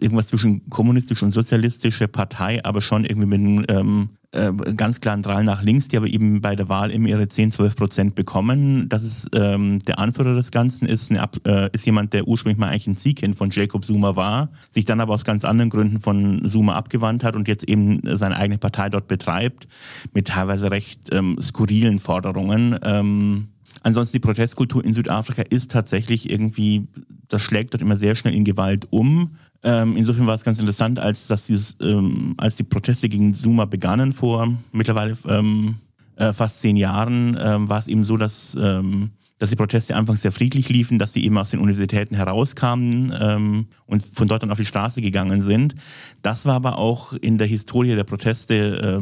irgendwas 0.00 0.26
zwischen 0.26 0.68
kommunistisch 0.70 1.22
und 1.22 1.32
sozialistische 1.32 2.08
Partei, 2.08 2.64
aber 2.64 2.82
schon 2.82 3.04
irgendwie 3.04 3.28
mit 3.28 3.40
einem 3.40 3.64
ähm, 3.68 4.08
äh, 4.32 4.52
ganz 4.76 5.00
klaren 5.00 5.22
Drall 5.22 5.44
nach 5.44 5.62
links, 5.62 5.88
die 5.88 5.96
aber 5.96 6.06
eben 6.06 6.40
bei 6.40 6.56
der 6.56 6.68
Wahl 6.68 6.90
immer 6.90 7.08
ihre 7.08 7.28
10, 7.28 7.50
12 7.52 7.76
Prozent 7.76 8.14
bekommen. 8.14 8.88
Das 8.88 9.04
ist 9.04 9.28
ähm, 9.34 9.78
der 9.80 9.98
Anführer 9.98 10.34
des 10.34 10.50
Ganzen, 10.50 10.86
ist, 10.86 11.10
eine, 11.10 11.28
äh, 11.46 11.68
ist 11.72 11.84
jemand, 11.84 12.12
der 12.14 12.26
ursprünglich 12.26 12.58
mal 12.58 12.68
eigentlich 12.68 12.86
ein 12.86 12.96
Ziehkind 12.96 13.36
von 13.36 13.50
Jacob 13.50 13.84
Zuma 13.84 14.16
war, 14.16 14.50
sich 14.70 14.84
dann 14.86 15.00
aber 15.00 15.14
aus 15.14 15.24
ganz 15.24 15.44
anderen 15.44 15.70
Gründen 15.70 16.00
von 16.00 16.46
Zuma 16.46 16.74
abgewandt 16.76 17.24
hat 17.24 17.36
und 17.36 17.46
jetzt 17.46 17.68
eben 17.68 18.00
seine 18.16 18.36
eigene 18.36 18.58
Partei 18.58 18.88
dort 18.88 19.06
betreibt, 19.06 19.68
mit 20.14 20.28
teilweise 20.28 20.70
recht 20.70 21.12
ähm, 21.12 21.36
skurrilen 21.40 21.98
Forderungen. 21.98 22.78
Ähm, 22.82 23.48
Ansonsten 23.82 24.16
die 24.16 24.20
Protestkultur 24.20 24.84
in 24.84 24.94
Südafrika 24.94 25.42
ist 25.42 25.72
tatsächlich 25.72 26.30
irgendwie, 26.30 26.86
das 27.28 27.42
schlägt 27.42 27.74
dort 27.74 27.82
immer 27.82 27.96
sehr 27.96 28.14
schnell 28.14 28.34
in 28.34 28.44
Gewalt 28.44 28.86
um. 28.90 29.36
Ähm, 29.64 29.96
insofern 29.96 30.26
war 30.26 30.34
es 30.34 30.44
ganz 30.44 30.58
interessant, 30.58 30.98
als, 30.98 31.28
dass 31.28 31.46
dieses, 31.46 31.76
ähm, 31.80 32.34
als 32.36 32.56
die 32.56 32.64
Proteste 32.64 33.08
gegen 33.08 33.32
Zuma 33.34 33.64
begannen 33.64 34.12
vor 34.12 34.52
mittlerweile 34.72 35.16
ähm, 35.28 35.76
äh, 36.16 36.32
fast 36.32 36.60
zehn 36.60 36.76
Jahren, 36.76 37.38
ähm, 37.40 37.68
war 37.68 37.78
es 37.78 37.86
eben 37.86 38.04
so, 38.04 38.16
dass, 38.16 38.56
ähm, 38.60 39.10
dass 39.38 39.50
die 39.50 39.56
Proteste 39.56 39.94
anfangs 39.94 40.22
sehr 40.22 40.32
friedlich 40.32 40.68
liefen, 40.68 40.98
dass 40.98 41.12
sie 41.12 41.24
eben 41.24 41.38
aus 41.38 41.50
den 41.50 41.60
Universitäten 41.60 42.16
herauskamen 42.16 43.14
ähm, 43.18 43.66
und 43.86 44.02
von 44.02 44.26
dort 44.26 44.42
dann 44.42 44.50
auf 44.50 44.58
die 44.58 44.66
Straße 44.66 45.00
gegangen 45.00 45.42
sind. 45.42 45.76
Das 46.22 46.44
war 46.44 46.54
aber 46.54 46.78
auch 46.78 47.12
in 47.12 47.38
der 47.38 47.46
Historie 47.46 47.94
der 47.94 48.04
Proteste 48.04 49.00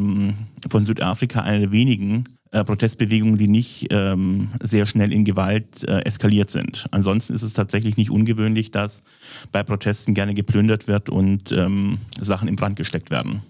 von 0.69 0.85
Südafrika 0.85 1.41
eine 1.41 1.61
der 1.61 1.73
wenigen 1.73 2.25
äh, 2.53 2.65
Protestbewegungen, 2.65 3.39
die 3.39 3.49
nicht 3.49 3.89
ähm, 3.91 4.49
sehr 4.63 4.87
schnell 4.87 5.13
in 5.13 5.25
Gewalt 5.25 5.85
äh, 5.85 6.01
eskaliert 6.01 6.51
sind. 6.51 6.87
Ansonsten 6.91 7.35
ist 7.35 7.43
es 7.43 7.53
tatsächlich 7.53 7.97
nicht 7.97 8.11
ungewöhnlich, 8.11 8.71
dass 8.71 9.03
bei 9.53 9.63
Protesten 9.63 10.15
gerne 10.15 10.35
geplündert 10.35 10.89
wird 10.89 11.11
und 11.11 11.53
ähm, 11.53 11.99
Sachen 12.21 12.49
in 12.49 12.57
Brand 12.57 12.77
gesteckt 12.77 13.11
werden. 13.11 13.43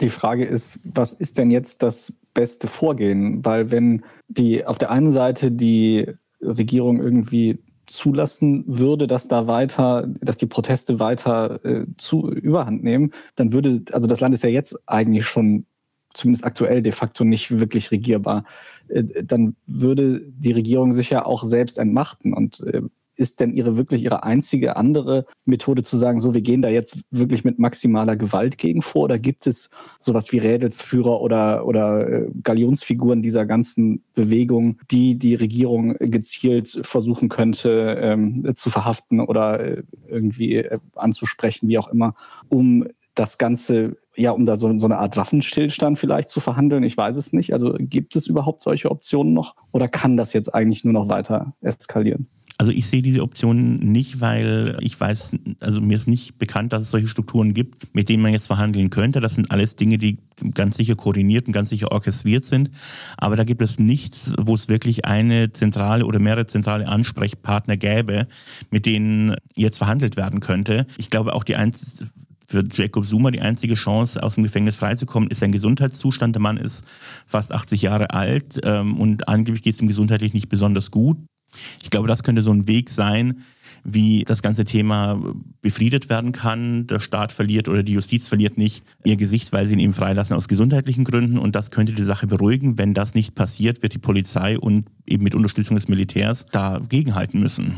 Die 0.00 0.08
Frage 0.08 0.44
ist, 0.44 0.80
was 0.84 1.12
ist 1.12 1.38
denn 1.38 1.50
jetzt 1.50 1.82
das 1.82 2.12
beste 2.34 2.68
Vorgehen? 2.68 3.44
Weil 3.44 3.70
wenn 3.70 4.02
die 4.28 4.64
auf 4.64 4.78
der 4.78 4.90
einen 4.90 5.12
Seite 5.12 5.52
die 5.52 6.06
Regierung 6.40 7.00
irgendwie 7.00 7.58
zulassen 7.86 8.64
würde, 8.66 9.06
dass 9.06 9.28
da 9.28 9.46
weiter, 9.46 10.06
dass 10.20 10.36
die 10.36 10.46
Proteste 10.46 11.00
weiter 11.00 11.64
äh, 11.64 11.86
zu 11.96 12.30
überhand 12.30 12.82
nehmen, 12.82 13.12
dann 13.34 13.52
würde, 13.52 13.82
also 13.92 14.06
das 14.06 14.20
Land 14.20 14.34
ist 14.34 14.42
ja 14.42 14.50
jetzt 14.50 14.76
eigentlich 14.86 15.26
schon 15.26 15.66
zumindest 16.14 16.44
aktuell 16.44 16.82
de 16.82 16.92
facto 16.92 17.24
nicht 17.24 17.60
wirklich 17.60 17.90
regierbar, 17.90 18.44
äh, 18.88 19.04
dann 19.24 19.56
würde 19.66 20.22
die 20.28 20.52
Regierung 20.52 20.92
sich 20.92 21.10
ja 21.10 21.24
auch 21.24 21.44
selbst 21.44 21.78
entmachten. 21.78 22.32
Und 22.32 22.60
äh, 22.60 22.82
ist 23.18 23.40
denn 23.40 23.52
ihre 23.52 23.76
wirklich 23.76 24.04
ihre 24.04 24.22
einzige 24.22 24.76
andere 24.76 25.26
Methode 25.44 25.82
zu 25.82 25.96
sagen, 25.96 26.20
so 26.20 26.34
wir 26.34 26.40
gehen 26.40 26.62
da 26.62 26.68
jetzt 26.68 27.00
wirklich 27.10 27.44
mit 27.44 27.58
maximaler 27.58 28.16
Gewalt 28.16 28.58
gegen 28.58 28.80
vor? 28.80 29.04
Oder 29.04 29.18
gibt 29.18 29.46
es 29.46 29.70
sowas 29.98 30.30
wie 30.30 30.38
Rädelsführer 30.38 31.20
oder, 31.20 31.66
oder 31.66 32.08
äh, 32.08 32.28
Galionsfiguren 32.42 33.20
dieser 33.20 33.44
ganzen 33.44 34.04
Bewegung, 34.14 34.78
die 34.90 35.18
die 35.18 35.34
Regierung 35.34 35.96
gezielt 35.98 36.80
versuchen 36.82 37.28
könnte 37.28 37.98
ähm, 38.00 38.54
zu 38.54 38.70
verhaften 38.70 39.20
oder 39.20 39.78
irgendwie 40.06 40.64
anzusprechen, 40.94 41.68
wie 41.68 41.78
auch 41.78 41.88
immer, 41.88 42.14
um 42.48 42.86
das 43.18 43.36
Ganze 43.36 43.96
ja, 44.18 44.32
um 44.32 44.44
da 44.44 44.56
so, 44.56 44.76
so 44.78 44.86
eine 44.86 44.98
Art 44.98 45.16
Waffenstillstand 45.16 45.98
vielleicht 45.98 46.28
zu 46.28 46.40
verhandeln? 46.40 46.82
Ich 46.82 46.96
weiß 46.96 47.16
es 47.16 47.32
nicht. 47.32 47.52
Also 47.52 47.74
gibt 47.78 48.16
es 48.16 48.26
überhaupt 48.26 48.60
solche 48.60 48.90
Optionen 48.90 49.32
noch 49.32 49.54
oder 49.70 49.88
kann 49.88 50.16
das 50.16 50.32
jetzt 50.32 50.54
eigentlich 50.54 50.84
nur 50.84 50.92
noch 50.92 51.08
weiter 51.08 51.54
eskalieren? 51.60 52.26
Also 52.60 52.72
ich 52.72 52.88
sehe 52.88 53.02
diese 53.02 53.22
Optionen 53.22 53.78
nicht, 53.78 54.20
weil 54.20 54.76
ich 54.80 54.98
weiß, 54.98 55.36
also 55.60 55.80
mir 55.80 55.94
ist 55.94 56.08
nicht 56.08 56.38
bekannt, 56.38 56.72
dass 56.72 56.82
es 56.82 56.90
solche 56.90 57.06
Strukturen 57.06 57.54
gibt, 57.54 57.94
mit 57.94 58.08
denen 58.08 58.20
man 58.20 58.32
jetzt 58.32 58.48
verhandeln 58.48 58.90
könnte. 58.90 59.20
Das 59.20 59.36
sind 59.36 59.52
alles 59.52 59.76
Dinge, 59.76 59.96
die 59.96 60.18
ganz 60.54 60.76
sicher 60.76 60.96
koordiniert 60.96 61.46
und 61.46 61.52
ganz 61.52 61.70
sicher 61.70 61.92
orchestriert 61.92 62.44
sind. 62.44 62.72
Aber 63.16 63.36
da 63.36 63.44
gibt 63.44 63.62
es 63.62 63.78
nichts, 63.78 64.34
wo 64.40 64.56
es 64.56 64.68
wirklich 64.68 65.04
eine 65.04 65.52
zentrale 65.52 66.04
oder 66.04 66.18
mehrere 66.18 66.48
zentrale 66.48 66.88
Ansprechpartner 66.88 67.76
gäbe, 67.76 68.26
mit 68.72 68.86
denen 68.86 69.36
jetzt 69.54 69.78
verhandelt 69.78 70.16
werden 70.16 70.40
könnte. 70.40 70.88
Ich 70.96 71.10
glaube 71.10 71.34
auch 71.34 71.44
die 71.44 71.54
eins 71.54 72.06
für 72.48 72.64
Jacob 72.72 73.06
Zuma 73.06 73.30
die 73.30 73.42
einzige 73.42 73.74
Chance, 73.74 74.22
aus 74.22 74.34
dem 74.34 74.42
Gefängnis 74.42 74.76
freizukommen, 74.76 75.30
ist 75.30 75.40
sein 75.40 75.52
Gesundheitszustand. 75.52 76.34
Der 76.34 76.40
Mann 76.40 76.56
ist 76.56 76.82
fast 77.26 77.52
80 77.52 77.82
Jahre 77.82 78.10
alt 78.10 78.58
ähm, 78.64 78.98
und 78.98 79.28
angeblich 79.28 79.62
geht 79.62 79.74
es 79.74 79.80
ihm 79.80 79.88
gesundheitlich 79.88 80.32
nicht 80.32 80.48
besonders 80.48 80.90
gut. 80.90 81.18
Ich 81.82 81.90
glaube, 81.90 82.08
das 82.08 82.22
könnte 82.22 82.42
so 82.42 82.50
ein 82.50 82.66
Weg 82.66 82.90
sein, 82.90 83.42
wie 83.84 84.24
das 84.24 84.42
ganze 84.42 84.64
Thema 84.64 85.20
befriedet 85.62 86.08
werden 86.08 86.32
kann. 86.32 86.86
Der 86.86 87.00
Staat 87.00 87.32
verliert 87.32 87.68
oder 87.68 87.82
die 87.82 87.92
Justiz 87.92 88.28
verliert 88.28 88.58
nicht 88.58 88.82
ihr 89.04 89.16
Gesicht, 89.16 89.52
weil 89.52 89.66
sie 89.66 89.74
ihn 89.74 89.80
eben 89.80 89.92
freilassen 89.92 90.36
aus 90.36 90.48
gesundheitlichen 90.48 91.04
Gründen. 91.04 91.38
Und 91.38 91.54
das 91.54 91.70
könnte 91.70 91.94
die 91.94 92.02
Sache 92.02 92.26
beruhigen. 92.26 92.76
Wenn 92.76 92.92
das 92.92 93.14
nicht 93.14 93.34
passiert, 93.34 93.82
wird 93.82 93.94
die 93.94 93.98
Polizei 93.98 94.58
und 94.58 94.86
eben 95.06 95.24
mit 95.24 95.34
Unterstützung 95.34 95.76
des 95.76 95.88
Militärs 95.88 96.44
dagegenhalten 96.52 97.40
müssen. 97.40 97.76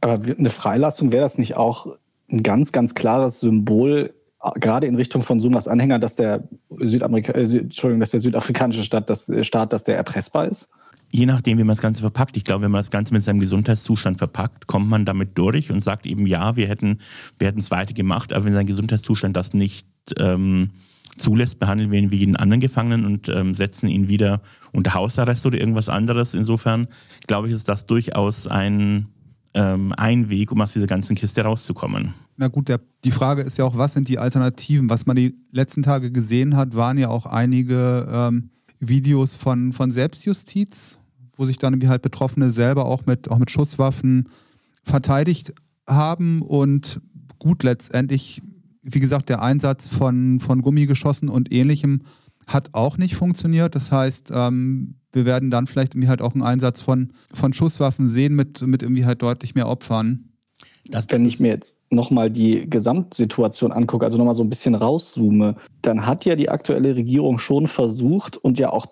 Aber 0.00 0.20
eine 0.22 0.50
Freilassung 0.50 1.12
wäre 1.12 1.22
das 1.22 1.38
nicht 1.38 1.56
auch 1.56 1.96
ein 2.30 2.42
ganz, 2.42 2.72
ganz 2.72 2.94
klares 2.94 3.40
Symbol, 3.40 4.14
gerade 4.56 4.86
in 4.86 4.94
Richtung 4.94 5.22
von 5.22 5.40
Sumas 5.40 5.68
Anhänger, 5.68 5.98
dass 5.98 6.16
der, 6.16 6.46
Südamerika 6.78 7.32
äh, 7.32 7.42
Entschuldigung, 7.42 8.00
dass 8.00 8.10
der 8.10 8.20
südafrikanische 8.20 8.84
Staat, 8.84 9.08
das, 9.08 9.28
äh, 9.28 9.44
Staat, 9.44 9.72
dass 9.72 9.84
der 9.84 9.96
erpressbar 9.96 10.48
ist? 10.48 10.68
Je 11.10 11.26
nachdem, 11.26 11.58
wie 11.58 11.62
man 11.62 11.74
das 11.74 11.80
Ganze 11.80 12.00
verpackt. 12.00 12.36
Ich 12.36 12.44
glaube, 12.44 12.64
wenn 12.64 12.72
man 12.72 12.80
das 12.80 12.90
Ganze 12.90 13.14
mit 13.14 13.22
seinem 13.22 13.38
Gesundheitszustand 13.38 14.18
verpackt, 14.18 14.66
kommt 14.66 14.88
man 14.88 15.04
damit 15.04 15.38
durch 15.38 15.70
und 15.70 15.82
sagt 15.82 16.06
eben, 16.06 16.26
ja, 16.26 16.56
wir 16.56 16.66
hätten 16.66 16.98
wir 17.38 17.54
es 17.56 17.70
weiter 17.70 17.94
gemacht, 17.94 18.32
aber 18.32 18.44
wenn 18.44 18.52
sein 18.52 18.66
Gesundheitszustand 18.66 19.36
das 19.36 19.54
nicht 19.54 19.86
ähm, 20.18 20.70
zulässt, 21.16 21.60
behandeln 21.60 21.92
wir 21.92 22.00
ihn 22.00 22.10
wie 22.10 22.16
jeden 22.16 22.36
anderen 22.36 22.60
Gefangenen 22.60 23.04
und 23.06 23.28
ähm, 23.28 23.54
setzen 23.54 23.88
ihn 23.88 24.08
wieder 24.08 24.42
unter 24.72 24.94
Hausarrest 24.94 25.46
oder 25.46 25.58
irgendwas 25.58 25.88
anderes. 25.88 26.34
Insofern 26.34 26.88
glaube 27.28 27.48
ich, 27.48 27.54
ist 27.54 27.68
das 27.68 27.86
durchaus 27.86 28.48
ein 28.48 29.06
ähm, 29.54 29.94
ein 29.96 30.30
Weg, 30.30 30.52
um 30.52 30.60
aus 30.60 30.72
dieser 30.72 30.86
ganzen 30.86 31.16
Kiste 31.16 31.42
rauszukommen. 31.42 32.12
Na 32.36 32.48
gut, 32.48 32.68
der, 32.68 32.80
die 33.04 33.12
Frage 33.12 33.42
ist 33.42 33.56
ja 33.58 33.64
auch, 33.64 33.78
was 33.78 33.92
sind 33.92 34.08
die 34.08 34.18
Alternativen? 34.18 34.90
Was 34.90 35.06
man 35.06 35.16
die 35.16 35.36
letzten 35.52 35.82
Tage 35.82 36.10
gesehen 36.10 36.56
hat, 36.56 36.74
waren 36.74 36.98
ja 36.98 37.08
auch 37.08 37.26
einige 37.26 38.08
ähm, 38.10 38.50
Videos 38.80 39.36
von, 39.36 39.72
von 39.72 39.90
Selbstjustiz, 39.90 40.98
wo 41.36 41.46
sich 41.46 41.58
dann 41.58 41.74
irgendwie 41.74 41.88
halt 41.88 42.02
Betroffene 42.02 42.50
selber 42.50 42.84
auch 42.86 43.06
mit, 43.06 43.30
auch 43.30 43.38
mit 43.38 43.50
Schusswaffen 43.50 44.28
verteidigt 44.82 45.54
haben 45.88 46.42
und 46.42 47.00
gut 47.38 47.62
letztendlich, 47.62 48.42
wie 48.82 49.00
gesagt, 49.00 49.28
der 49.28 49.42
Einsatz 49.42 49.88
von, 49.88 50.40
von 50.40 50.62
Gummigeschossen 50.62 51.28
und 51.28 51.52
ähnlichem 51.52 52.02
hat 52.46 52.70
auch 52.72 52.98
nicht 52.98 53.14
funktioniert. 53.14 53.74
Das 53.74 53.92
heißt, 53.92 54.30
ähm, 54.34 54.96
wir 55.14 55.24
werden 55.24 55.50
dann 55.50 55.66
vielleicht 55.66 55.94
irgendwie 55.94 56.08
halt 56.08 56.22
auch 56.22 56.34
einen 56.34 56.42
Einsatz 56.42 56.80
von, 56.80 57.12
von 57.32 57.52
Schusswaffen 57.52 58.08
sehen 58.08 58.34
mit, 58.34 58.62
mit 58.62 58.82
irgendwie 58.82 59.04
halt 59.04 59.22
deutlich 59.22 59.54
mehr 59.54 59.68
Opfern. 59.68 60.30
Das, 60.88 61.06
Wenn 61.08 61.24
ich 61.24 61.40
mir 61.40 61.48
jetzt 61.48 61.80
nochmal 61.90 62.30
die 62.30 62.68
Gesamtsituation 62.68 63.72
angucke, 63.72 64.04
also 64.04 64.18
nochmal 64.18 64.34
so 64.34 64.42
ein 64.42 64.50
bisschen 64.50 64.74
rauszoome, 64.74 65.56
dann 65.80 66.06
hat 66.06 66.24
ja 66.26 66.36
die 66.36 66.50
aktuelle 66.50 66.94
Regierung 66.94 67.38
schon 67.38 67.66
versucht 67.66 68.36
und 68.36 68.58
ja 68.58 68.70
auch, 68.70 68.86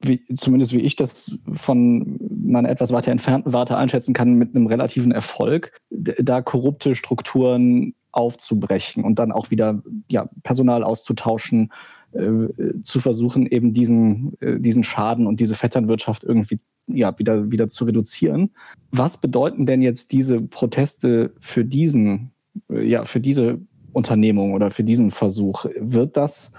wie, 0.00 0.24
zumindest 0.34 0.72
wie 0.72 0.80
ich 0.80 0.96
das 0.96 1.38
von 1.52 2.18
meiner 2.28 2.68
etwas 2.68 2.92
weiter 2.92 3.12
entfernten 3.12 3.52
Warte 3.52 3.76
einschätzen 3.76 4.12
kann, 4.12 4.34
mit 4.34 4.56
einem 4.56 4.66
relativen 4.66 5.12
Erfolg, 5.12 5.72
da 5.90 6.42
korrupte 6.42 6.96
Strukturen 6.96 7.94
aufzubrechen 8.10 9.04
und 9.04 9.18
dann 9.18 9.30
auch 9.30 9.50
wieder 9.50 9.82
ja, 10.10 10.28
Personal 10.42 10.82
auszutauschen, 10.82 11.70
äh, 12.16 12.80
zu 12.82 13.00
versuchen, 13.00 13.46
eben 13.46 13.72
diesen, 13.72 14.36
äh, 14.40 14.58
diesen 14.58 14.84
Schaden 14.84 15.26
und 15.26 15.40
diese 15.40 15.54
Vetternwirtschaft 15.54 16.24
irgendwie 16.24 16.58
ja, 16.88 17.18
wieder, 17.18 17.50
wieder 17.50 17.68
zu 17.68 17.84
reduzieren. 17.84 18.50
Was 18.90 19.20
bedeuten 19.20 19.66
denn 19.66 19.82
jetzt 19.82 20.12
diese 20.12 20.40
Proteste 20.40 21.34
für 21.40 21.64
diesen, 21.64 22.32
äh, 22.70 22.86
ja, 22.86 23.04
für 23.04 23.20
diese 23.20 23.60
Unternehmung 23.92 24.52
oder 24.52 24.70
für 24.70 24.84
diesen 24.84 25.10
Versuch? 25.10 25.66
Wird 25.78 26.16
das 26.16 26.52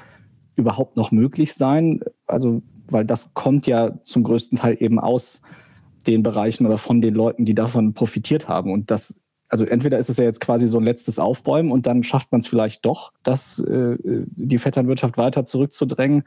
überhaupt 0.56 0.98
noch 0.98 1.12
möglich 1.12 1.54
sein? 1.54 2.02
Also, 2.26 2.62
weil 2.90 3.06
das 3.06 3.34
kommt 3.34 3.68
ja 3.68 4.00
zum 4.04 4.24
größten 4.24 4.58
Teil 4.58 4.78
eben 4.80 5.00
aus 5.00 5.42
den 6.08 6.24
Bereichen 6.24 6.66
oder 6.66 6.78
von 6.78 7.02
den 7.02 7.14
Leuten, 7.14 7.46
die 7.46 7.56
davon 7.56 7.94
profitiert 7.94 8.48
haben. 8.48 8.72
Und 8.72 8.92
das 8.92 9.20
also 9.50 9.66
entweder 9.66 9.98
ist 9.98 10.10
es 10.10 10.18
ja 10.18 10.26
jetzt 10.26 10.42
quasi 10.42 10.68
so 10.68 10.78
ein 10.78 10.84
letztes 10.84 11.20
Aufbäumen 11.20 11.72
und 11.72 11.88
dann 11.88 12.04
schafft 12.04 12.32
man 12.32 12.42
es 12.42 12.48
vielleicht 12.48 12.86
doch, 12.86 13.14
dass 13.24 13.60
äh, 13.60 13.98
die 14.04 14.58
Vetternwirtschaft 14.58 15.18
weiter 15.18 15.46
zurückzudrängen. 15.46 16.24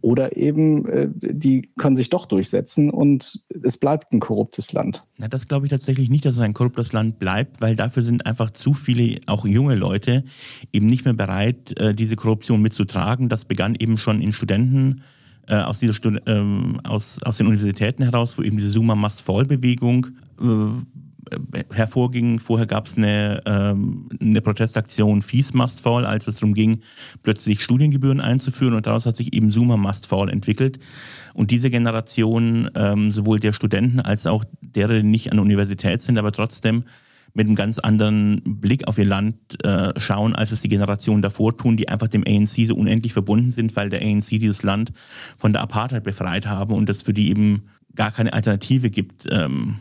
Oder 0.00 0.36
eben, 0.36 0.88
äh, 0.88 1.08
die 1.14 1.70
können 1.78 1.94
sich 1.94 2.10
doch 2.10 2.26
durchsetzen 2.26 2.90
und 2.90 3.44
es 3.62 3.76
bleibt 3.76 4.12
ein 4.12 4.18
korruptes 4.18 4.72
Land. 4.72 5.04
Na, 5.16 5.28
das 5.28 5.46
glaube 5.46 5.66
ich 5.66 5.70
tatsächlich 5.70 6.10
nicht, 6.10 6.24
dass 6.24 6.34
es 6.34 6.40
ein 6.40 6.54
korruptes 6.54 6.92
Land 6.92 7.20
bleibt, 7.20 7.60
weil 7.60 7.76
dafür 7.76 8.02
sind 8.02 8.26
einfach 8.26 8.50
zu 8.50 8.74
viele, 8.74 9.20
auch 9.26 9.46
junge 9.46 9.76
Leute, 9.76 10.24
eben 10.72 10.86
nicht 10.86 11.04
mehr 11.04 11.14
bereit, 11.14 11.78
äh, 11.78 11.94
diese 11.94 12.16
Korruption 12.16 12.60
mitzutragen. 12.60 13.28
Das 13.28 13.44
begann 13.44 13.76
eben 13.76 13.96
schon 13.96 14.20
in 14.20 14.32
Studenten, 14.32 15.02
äh, 15.46 15.54
aus, 15.54 15.78
dieser 15.78 15.94
ähm, 16.26 16.80
aus, 16.82 17.20
aus 17.22 17.36
den 17.36 17.46
Universitäten 17.46 18.02
heraus, 18.02 18.36
wo 18.38 18.42
eben 18.42 18.56
diese 18.56 18.70
Summa 18.70 18.96
Must 18.96 19.22
Fall 19.22 19.44
Bewegung 19.44 20.08
hervorging. 21.72 22.38
Vorher 22.38 22.66
gab 22.66 22.86
es 22.86 22.96
eine, 22.96 23.40
ähm, 23.46 24.08
eine 24.20 24.40
Protestaktion 24.40 25.22
Fees 25.22 25.54
Must 25.54 25.80
Fall, 25.80 26.06
als 26.06 26.26
es 26.26 26.36
darum 26.36 26.54
ging, 26.54 26.80
plötzlich 27.22 27.62
Studiengebühren 27.62 28.20
einzuführen 28.20 28.74
und 28.74 28.86
daraus 28.86 29.06
hat 29.06 29.16
sich 29.16 29.32
eben 29.32 29.50
Zoomer 29.50 29.76
Must 29.76 30.06
Fall 30.06 30.28
entwickelt. 30.28 30.78
Und 31.34 31.50
diese 31.50 31.70
Generation, 31.70 32.70
ähm, 32.74 33.12
sowohl 33.12 33.40
der 33.40 33.52
Studenten 33.52 34.00
als 34.00 34.26
auch 34.26 34.44
derer, 34.60 34.94
die 34.94 35.02
nicht 35.02 35.30
an 35.30 35.36
der 35.36 35.44
Universität 35.44 36.00
sind, 36.00 36.18
aber 36.18 36.32
trotzdem 36.32 36.84
mit 37.34 37.46
einem 37.46 37.56
ganz 37.56 37.78
anderen 37.78 38.42
Blick 38.44 38.86
auf 38.86 38.98
ihr 38.98 39.06
Land 39.06 39.64
äh, 39.64 39.98
schauen, 39.98 40.34
als 40.34 40.52
es 40.52 40.60
die 40.60 40.68
Generation 40.68 41.22
davor 41.22 41.56
tun, 41.56 41.76
die 41.76 41.88
einfach 41.88 42.08
dem 42.08 42.24
ANC 42.26 42.66
so 42.66 42.74
unendlich 42.74 43.12
verbunden 43.12 43.50
sind, 43.50 43.74
weil 43.76 43.88
der 43.88 44.02
ANC 44.02 44.28
dieses 44.28 44.62
Land 44.62 44.92
von 45.38 45.52
der 45.52 45.62
Apartheid 45.62 46.04
befreit 46.04 46.46
haben 46.46 46.74
und 46.74 46.90
es 46.90 47.02
für 47.02 47.14
die 47.14 47.30
eben 47.30 47.62
gar 47.94 48.10
keine 48.10 48.32
Alternative 48.32 48.90
gibt. 48.90 49.26
Ähm, 49.30 49.76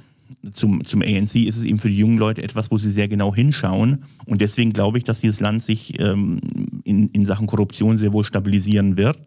zum, 0.51 0.85
zum 0.85 1.01
ANC 1.01 1.35
ist 1.35 1.57
es 1.57 1.63
eben 1.63 1.79
für 1.79 1.89
die 1.89 1.97
jungen 1.97 2.17
Leute 2.17 2.43
etwas, 2.43 2.71
wo 2.71 2.77
sie 2.77 2.91
sehr 2.91 3.07
genau 3.07 3.33
hinschauen. 3.33 4.05
Und 4.25 4.41
deswegen 4.41 4.73
glaube 4.73 4.97
ich, 4.97 5.03
dass 5.03 5.19
dieses 5.19 5.39
Land 5.39 5.63
sich 5.63 5.99
ähm, 5.99 6.39
in, 6.83 7.07
in 7.09 7.25
Sachen 7.25 7.47
Korruption 7.47 7.97
sehr 7.97 8.13
wohl 8.13 8.23
stabilisieren 8.23 8.97
wird. 8.97 9.19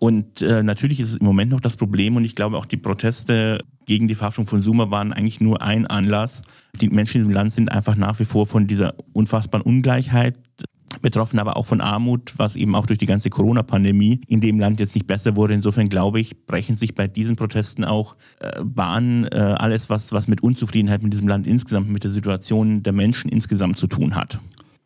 Und 0.00 0.40
äh, 0.40 0.62
natürlich 0.62 0.98
ist 1.00 1.10
es 1.10 1.16
im 1.16 1.26
Moment 1.26 1.50
noch 1.50 1.60
das 1.60 1.76
Problem 1.76 2.16
und 2.16 2.24
ich 2.24 2.34
glaube 2.34 2.56
auch 2.56 2.64
die 2.64 2.78
Proteste, 2.78 3.60
gegen 3.84 4.08
die 4.08 4.14
Verhaftung 4.14 4.46
von 4.46 4.62
Zuma 4.62 4.90
waren 4.90 5.12
eigentlich 5.12 5.40
nur 5.40 5.62
ein 5.62 5.86
Anlass. 5.86 6.42
Die 6.80 6.88
Menschen 6.88 7.22
im 7.22 7.30
Land 7.30 7.52
sind 7.52 7.72
einfach 7.72 7.96
nach 7.96 8.18
wie 8.20 8.24
vor 8.24 8.46
von 8.46 8.66
dieser 8.66 8.94
unfassbaren 9.12 9.66
Ungleichheit 9.66 10.36
betroffen, 11.02 11.38
aber 11.38 11.56
auch 11.56 11.66
von 11.66 11.80
Armut, 11.80 12.34
was 12.36 12.56
eben 12.56 12.74
auch 12.74 12.86
durch 12.86 12.98
die 12.98 13.06
ganze 13.06 13.30
Corona-Pandemie 13.30 14.20
in 14.26 14.40
dem 14.40 14.58
Land 14.58 14.80
jetzt 14.80 14.94
nicht 14.94 15.06
besser 15.06 15.36
wurde. 15.36 15.54
Insofern 15.54 15.88
glaube 15.88 16.20
ich, 16.20 16.46
brechen 16.46 16.76
sich 16.76 16.94
bei 16.94 17.08
diesen 17.08 17.36
Protesten 17.36 17.84
auch 17.84 18.16
äh, 18.40 18.62
Bahnen, 18.64 19.24
äh, 19.24 19.36
alles, 19.36 19.88
was, 19.90 20.12
was 20.12 20.28
mit 20.28 20.42
Unzufriedenheit 20.42 21.02
mit 21.02 21.12
diesem 21.12 21.28
Land 21.28 21.46
insgesamt, 21.46 21.88
mit 21.88 22.04
der 22.04 22.10
Situation 22.10 22.82
der 22.82 22.92
Menschen 22.92 23.30
insgesamt 23.30 23.78
zu 23.78 23.86
tun 23.86 24.14
hat. 24.16 24.38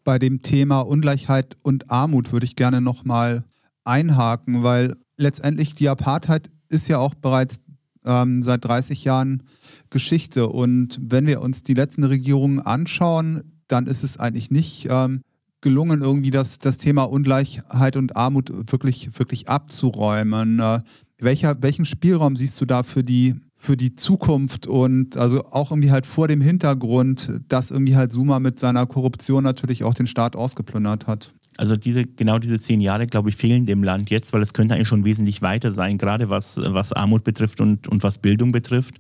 Bei 0.05 0.19
dem 0.19 0.43
Thema 0.43 0.81
Ungleichheit 0.81 1.57
und 1.63 1.91
Armut 1.91 2.33
würde 2.33 2.45
ich 2.45 2.57
gerne 2.57 2.81
nochmal 2.81 3.45
einhaken, 3.85 4.63
weil 4.63 4.97
letztendlich 5.17 5.75
die 5.75 5.89
Apartheid 5.89 6.51
ist 6.69 6.89
ja 6.89 6.99
auch 6.99 7.15
bereits 7.15 7.61
ähm, 8.05 8.43
seit 8.43 8.65
30 8.65 9.05
Jahren 9.05 9.43
Geschichte. 9.91 10.49
Und 10.49 10.99
wenn 11.01 11.27
wir 11.27 11.41
uns 11.41 11.63
die 11.63 11.75
letzten 11.75 12.05
Regierungen 12.05 12.61
anschauen, 12.61 13.55
dann 13.69 13.87
ist 13.87 14.05
es 14.05 14.19
eigentlich 14.19 14.51
nicht 14.51 14.87
ähm, 14.91 15.23
gelungen, 15.65 16.03
irgendwie 16.03 16.31
das, 16.31 16.59
das 16.59 16.79
Thema 16.79 17.03
Ungleichheit 17.03 17.97
und 17.97 18.15
Armut 18.15 18.53
wirklich, 18.71 19.19
wirklich 19.19 19.49
abzuräumen. 19.49 20.61
Äh, 20.61 20.81
welcher, 21.19 21.61
welchen 21.61 21.87
Spielraum 21.87 22.37
siehst 22.37 22.61
du 22.61 22.67
da 22.67 22.85
für 22.85 23.03
die, 23.03 23.35
für 23.57 23.77
die 23.77 23.97
Zukunft 23.97 24.67
und 24.67 25.17
also 25.17 25.45
auch 25.47 25.73
irgendwie 25.73 25.91
halt 25.91 26.07
vor 26.07 26.29
dem 26.29 26.41
Hintergrund, 26.41 27.41
dass 27.49 27.71
irgendwie 27.71 27.97
halt 27.97 28.13
Suma 28.13 28.39
mit 28.39 28.61
seiner 28.61 28.87
Korruption 28.87 29.43
natürlich 29.43 29.83
auch 29.83 29.95
den 29.95 30.07
Staat 30.07 30.37
ausgeplündert 30.37 31.07
hat? 31.07 31.33
Also 31.57 31.77
diese, 31.77 32.05
genau 32.05 32.39
diese 32.39 32.59
zehn 32.59 32.81
Jahre, 32.81 33.07
glaube 33.07 33.29
ich, 33.29 33.37
fehlen 33.37 33.65
dem 33.65 33.85
Land 33.85 34.11
jetzt, 34.11 34.33
weil 34.33 34.43
es 34.43 34.53
könnte 34.53 34.75
eigentlich 34.75 34.89
schon 34.89 35.05
wesentlich 35.05 35.41
weiter 35.41 35.73
sein, 35.73 35.99
gerade 35.99 36.29
was, 36.29 36.57
was 36.57 36.93
Armut 36.93 37.25
betrifft 37.25 37.61
und, 37.61 37.89
und 37.89 38.03
was 38.03 38.19
Bildung 38.19 38.53
betrifft. 38.53 38.97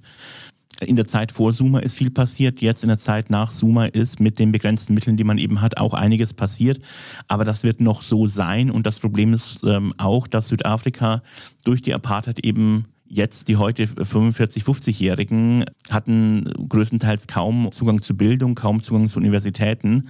In 0.80 0.96
der 0.96 1.06
Zeit 1.06 1.32
vor 1.32 1.52
Suma 1.52 1.78
ist 1.78 1.96
viel 1.96 2.10
passiert, 2.10 2.60
jetzt 2.60 2.82
in 2.82 2.88
der 2.88 2.98
Zeit 2.98 3.30
nach 3.30 3.50
Suma 3.50 3.86
ist 3.86 4.20
mit 4.20 4.38
den 4.38 4.52
begrenzten 4.52 4.94
Mitteln, 4.94 5.16
die 5.16 5.24
man 5.24 5.38
eben 5.38 5.60
hat, 5.60 5.78
auch 5.78 5.94
einiges 5.94 6.34
passiert. 6.34 6.80
Aber 7.28 7.44
das 7.44 7.62
wird 7.62 7.80
noch 7.80 8.02
so 8.02 8.26
sein. 8.26 8.70
Und 8.70 8.86
das 8.86 8.98
Problem 8.98 9.32
ist 9.32 9.60
ähm, 9.64 9.92
auch, 9.98 10.26
dass 10.26 10.48
Südafrika 10.48 11.22
durch 11.64 11.82
die 11.82 11.94
Apartheid 11.94 12.40
eben 12.44 12.86
Jetzt 13.06 13.48
die 13.48 13.56
heute 13.56 13.84
45-, 13.84 14.64
50-Jährigen 14.64 15.66
hatten 15.90 16.50
größtenteils 16.68 17.26
kaum 17.26 17.70
Zugang 17.70 18.00
zu 18.00 18.16
Bildung, 18.16 18.54
kaum 18.54 18.82
Zugang 18.82 19.08
zu 19.10 19.20
Universitäten 19.20 20.08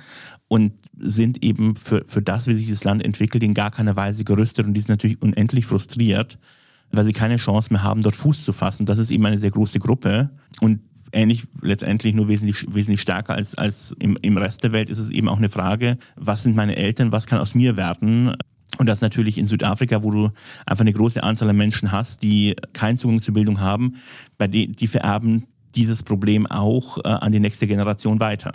und 0.49 0.73
sind 0.99 1.45
eben 1.45 1.75
für, 1.75 2.05
für 2.07 2.23
das, 2.23 2.47
wie 2.47 2.55
sich 2.55 2.71
das 2.71 2.85
Land 2.85 3.05
entwickelt, 3.05 3.43
in 3.43 3.53
gar 3.53 3.73
keiner 3.73 3.97
Weise 3.97 4.25
gerüstet. 4.25 4.67
Und 4.67 4.75
die 4.75 4.81
sind 4.81 4.91
natürlich 4.91 5.21
unendlich 5.21 5.67
frustriert, 5.67 6.39
weil 6.97 7.05
sie 7.05 7.13
keine 7.13 7.37
Chance 7.37 7.73
mehr 7.73 7.83
haben, 7.83 8.03
dort 8.03 8.17
Fuß 8.17 8.45
zu 8.45 8.53
fassen. 8.53 8.87
Das 8.87 8.99
ist 8.99 9.11
eben 9.11 9.25
eine 9.27 9.39
sehr 9.39 9.51
große 9.51 9.79
Gruppe 9.79 10.31
und 10.61 10.81
ähnlich 11.13 11.45
letztendlich 11.63 12.15
nur 12.15 12.29
wesentlich, 12.29 12.67
wesentlich 12.69 13.01
stärker 13.01 13.35
als, 13.35 13.55
als 13.55 13.95
im, 13.99 14.17
im 14.21 14.37
Rest 14.37 14.65
der 14.65 14.73
Welt 14.73 14.91
ist 14.91 14.99
es 14.99 15.11
eben 15.11 15.29
auch 15.29 15.39
eine 15.39 15.49
Frage, 15.49 15.97
was 16.17 16.43
sind 16.43 16.57
meine 16.57 16.77
Eltern, 16.77 17.13
was 17.13 17.27
kann 17.27 17.39
aus 17.39 17.55
mir 17.55 17.77
werden? 17.77 18.35
Und 18.79 18.89
das 18.89 19.01
natürlich 19.01 19.39
in 19.39 19.47
Südafrika, 19.47 20.03
wo 20.03 20.11
du 20.11 20.31
einfach 20.67 20.81
eine 20.81 20.93
große 20.93 21.23
Anzahl 21.23 21.49
an 21.51 21.57
Menschen 21.57 21.93
hast, 21.93 22.23
die 22.23 22.57
keinen 22.73 22.99
Zugang 22.99 23.21
zur 23.21 23.35
Bildung 23.35 23.61
haben, 23.61 23.95
bei 24.37 24.49
die, 24.49 24.73
die 24.73 24.89
vererben 24.89 25.47
dieses 25.77 26.03
Problem 26.03 26.47
auch 26.47 26.99
äh, 26.99 27.09
an 27.09 27.33
die 27.33 27.41
nächste 27.41 27.67
Generation 27.67 28.19
weiter. 28.19 28.53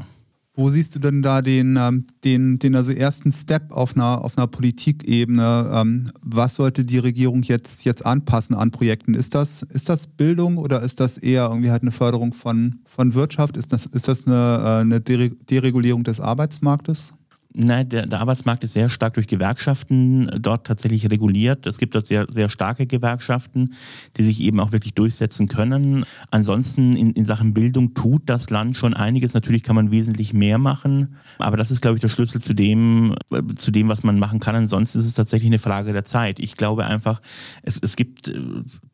Wo 0.60 0.70
siehst 0.70 0.94
du 0.94 1.00
denn 1.00 1.22
da 1.22 1.42
den, 1.42 1.78
ähm, 1.78 2.06
den, 2.26 2.60
den 2.60 2.76
also 2.76 2.92
ersten 2.92 3.32
Step 3.32 3.72
auf 3.72 3.96
einer, 3.96 4.26
auf 4.26 4.38
einer 4.38 4.46
Politikebene? 4.46 5.72
Ähm, 5.74 6.12
was 6.22 6.56
sollte 6.56 6.84
die 6.84 6.98
Regierung 6.98 7.44
jetzt, 7.44 7.86
jetzt 7.86 8.06
anpassen 8.06 8.56
an 8.56 8.70
Projekten? 8.70 9.14
Ist 9.14 9.36
das, 9.36 9.62
ist 9.62 9.88
das 9.88 10.06
Bildung 10.08 10.58
oder 10.58 10.82
ist 10.82 11.00
das 11.00 11.18
eher 11.18 11.48
irgendwie 11.48 11.72
halt 11.72 11.84
eine 11.84 11.94
Förderung 11.94 12.34
von, 12.34 12.82
von 12.84 13.14
Wirtschaft? 13.14 13.56
Ist 13.56 13.72
das, 13.72 13.86
ist 13.86 14.10
das 14.10 14.28
eine, 14.28 14.36
äh, 14.36 14.82
eine 14.82 15.00
Deregulierung 15.00 16.04
des 16.04 16.20
Arbeitsmarktes? 16.20 17.14
Nein, 17.52 17.90
der, 17.90 18.06
der, 18.06 18.20
Arbeitsmarkt 18.20 18.64
ist 18.64 18.74
sehr 18.74 18.92
stark 18.92 19.16
durch 19.16 19.26
Gewerkschaften 19.26 20.30
dort 20.40 20.68
tatsächlich 20.68 21.10
reguliert. 21.10 21.66
Es 21.66 21.80
gibt 21.80 21.96
dort 21.96 22.08
sehr, 22.08 22.28
sehr 22.30 22.48
starke 22.48 22.86
Gewerkschaften, 22.86 23.74
die 24.18 24.24
sich 24.24 24.40
eben 24.42 24.60
auch 24.60 24.72
wirklich 24.72 24.94
durchsetzen 24.94 25.48
können. 25.48 26.06
Ansonsten 26.30 26.96
in, 26.96 27.12
in 27.14 27.26
Sachen 27.26 27.56
Bildung 27.56 27.96
tut 27.96 28.22
das 28.28 28.52
Land 28.52 28.78
schon 28.78 28.94
einiges. 28.94 29.34
Natürlich 29.34 29.64
kann 29.64 29.76
man 29.76 29.90
wesentlich 29.90 30.32
mehr 30.32 30.60
machen, 30.60 31.16
aber 31.40 31.58
das 31.58 31.72
ist, 31.72 31.82
glaube 31.82 31.98
ich, 31.98 32.02
der 32.02 32.10
Schlüssel 32.10 32.40
zu 32.40 32.54
dem, 32.54 33.16
zu 33.56 33.72
dem, 33.72 33.90
was 33.90 34.04
man 34.04 34.20
machen 34.20 34.40
kann. 34.40 34.56
Ansonsten 34.56 35.00
ist 35.00 35.06
es 35.06 35.16
tatsächlich 35.16 35.50
eine 35.50 35.60
Frage 35.60 35.92
der 35.92 36.06
Zeit. 36.06 36.40
Ich 36.40 36.56
glaube 36.56 36.86
einfach, 36.86 37.20
es, 37.64 37.80
es 37.82 37.96
gibt 37.96 38.28
äh, 38.28 38.40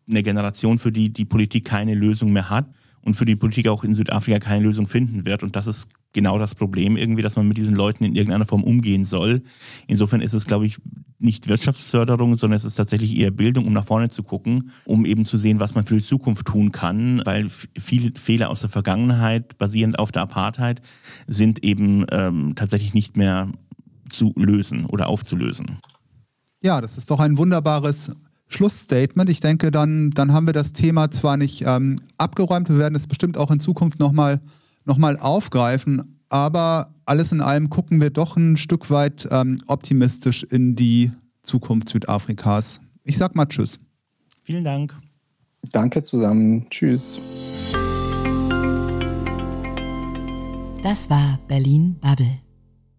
eine 0.10 0.24
Generation, 0.24 0.78
für 0.78 0.94
die 0.94 1.12
die 1.12 1.26
Politik 1.26 1.66
keine 1.66 1.94
Lösung 1.94 2.32
mehr 2.32 2.50
hat 2.50 2.68
und 3.02 3.16
für 3.16 3.26
die 3.26 3.36
Politik 3.36 3.68
auch 3.68 3.84
in 3.84 3.96
Südafrika 3.96 4.40
keine 4.40 4.64
Lösung 4.64 4.88
finden 4.88 5.26
wird. 5.26 5.44
Und 5.44 5.58
das 5.58 5.68
ist 5.68 5.90
genau 6.16 6.40
das 6.40 6.56
Problem 6.56 6.98
irgendwie, 6.98 7.22
dass 7.22 7.36
man 7.36 7.48
mit 7.48 7.58
diesen 7.58 7.76
Leuten 7.76 8.04
in 8.04 8.16
irgendeiner 8.16 8.46
Form 8.46 8.64
umgehen 8.64 9.06
soll. 9.06 9.44
Insofern 9.86 10.22
ist 10.22 10.34
es, 10.34 10.46
glaube 10.46 10.66
ich, 10.66 10.78
nicht 11.20 11.48
Wirtschaftsförderung, 11.48 12.36
sondern 12.36 12.58
es 12.58 12.66
ist 12.66 12.76
tatsächlich 12.76 13.18
eher 13.18 13.32
Bildung, 13.32 13.68
um 13.68 13.74
nach 13.74 13.86
vorne 13.86 14.10
zu 14.10 14.24
gucken, 14.24 14.72
um 14.86 15.06
eben 15.06 15.26
zu 15.26 15.38
sehen, 15.38 15.60
was 15.60 15.76
man 15.76 15.86
für 15.86 15.98
die 15.98 16.04
Zukunft 16.04 16.48
tun 16.48 16.72
kann, 16.72 17.22
weil 17.26 17.48
viele 17.78 18.12
Fehler 18.18 18.50
aus 18.50 18.62
der 18.62 18.70
Vergangenheit, 18.70 19.58
basierend 19.58 20.00
auf 20.00 20.12
der 20.12 20.24
Apartheid, 20.24 20.82
sind 21.28 21.64
eben 21.64 22.06
ähm, 22.12 22.54
tatsächlich 22.56 22.94
nicht 22.94 23.18
mehr 23.18 23.50
zu 24.10 24.34
lösen 24.36 24.86
oder 24.86 25.08
aufzulösen. 25.08 25.78
Ja, 26.62 26.82
das 26.82 26.98
ist 26.98 27.12
doch 27.12 27.20
ein 27.20 27.38
wunderbares 27.38 28.12
Schlussstatement. 28.48 29.30
Ich 29.30 29.40
denke, 29.40 29.72
dann, 29.72 30.12
dann 30.12 30.32
haben 30.32 30.46
wir 30.46 30.54
das 30.54 30.74
Thema 30.74 31.12
zwar 31.12 31.38
nicht 31.38 31.64
ähm, 31.66 31.98
abgeräumt, 32.18 32.70
wir 32.70 32.78
werden 32.78 32.96
es 32.96 33.08
bestimmt 33.08 33.38
auch 33.38 33.52
in 33.52 33.60
Zukunft 33.60 34.00
nochmal 34.00 34.42
nochmal 34.86 35.20
aufgreifen. 35.20 36.20
Aber 36.30 36.94
alles 37.06 37.32
in 37.32 37.42
allem 37.42 37.70
gucken 37.70 38.02
wir 38.02 38.10
doch 38.10 38.38
ein 38.38 38.58
Stück 38.58 38.90
weit 38.90 39.28
ähm, 39.32 39.58
optimistisch 39.68 40.44
in 40.44 40.76
die 40.76 41.12
Zukunft 41.44 41.90
Südafrikas. 41.90 42.82
Ich 43.04 43.18
sag 43.18 43.36
mal 43.36 43.46
Tschüss. 43.46 43.80
Vielen 44.44 44.64
Dank. 44.64 44.94
Danke 45.72 46.02
zusammen. 46.02 46.68
Tschüss. 46.70 47.20
Das 50.84 51.10
war 51.10 51.40
Berlin 51.48 51.96
Bubble. 52.00 52.45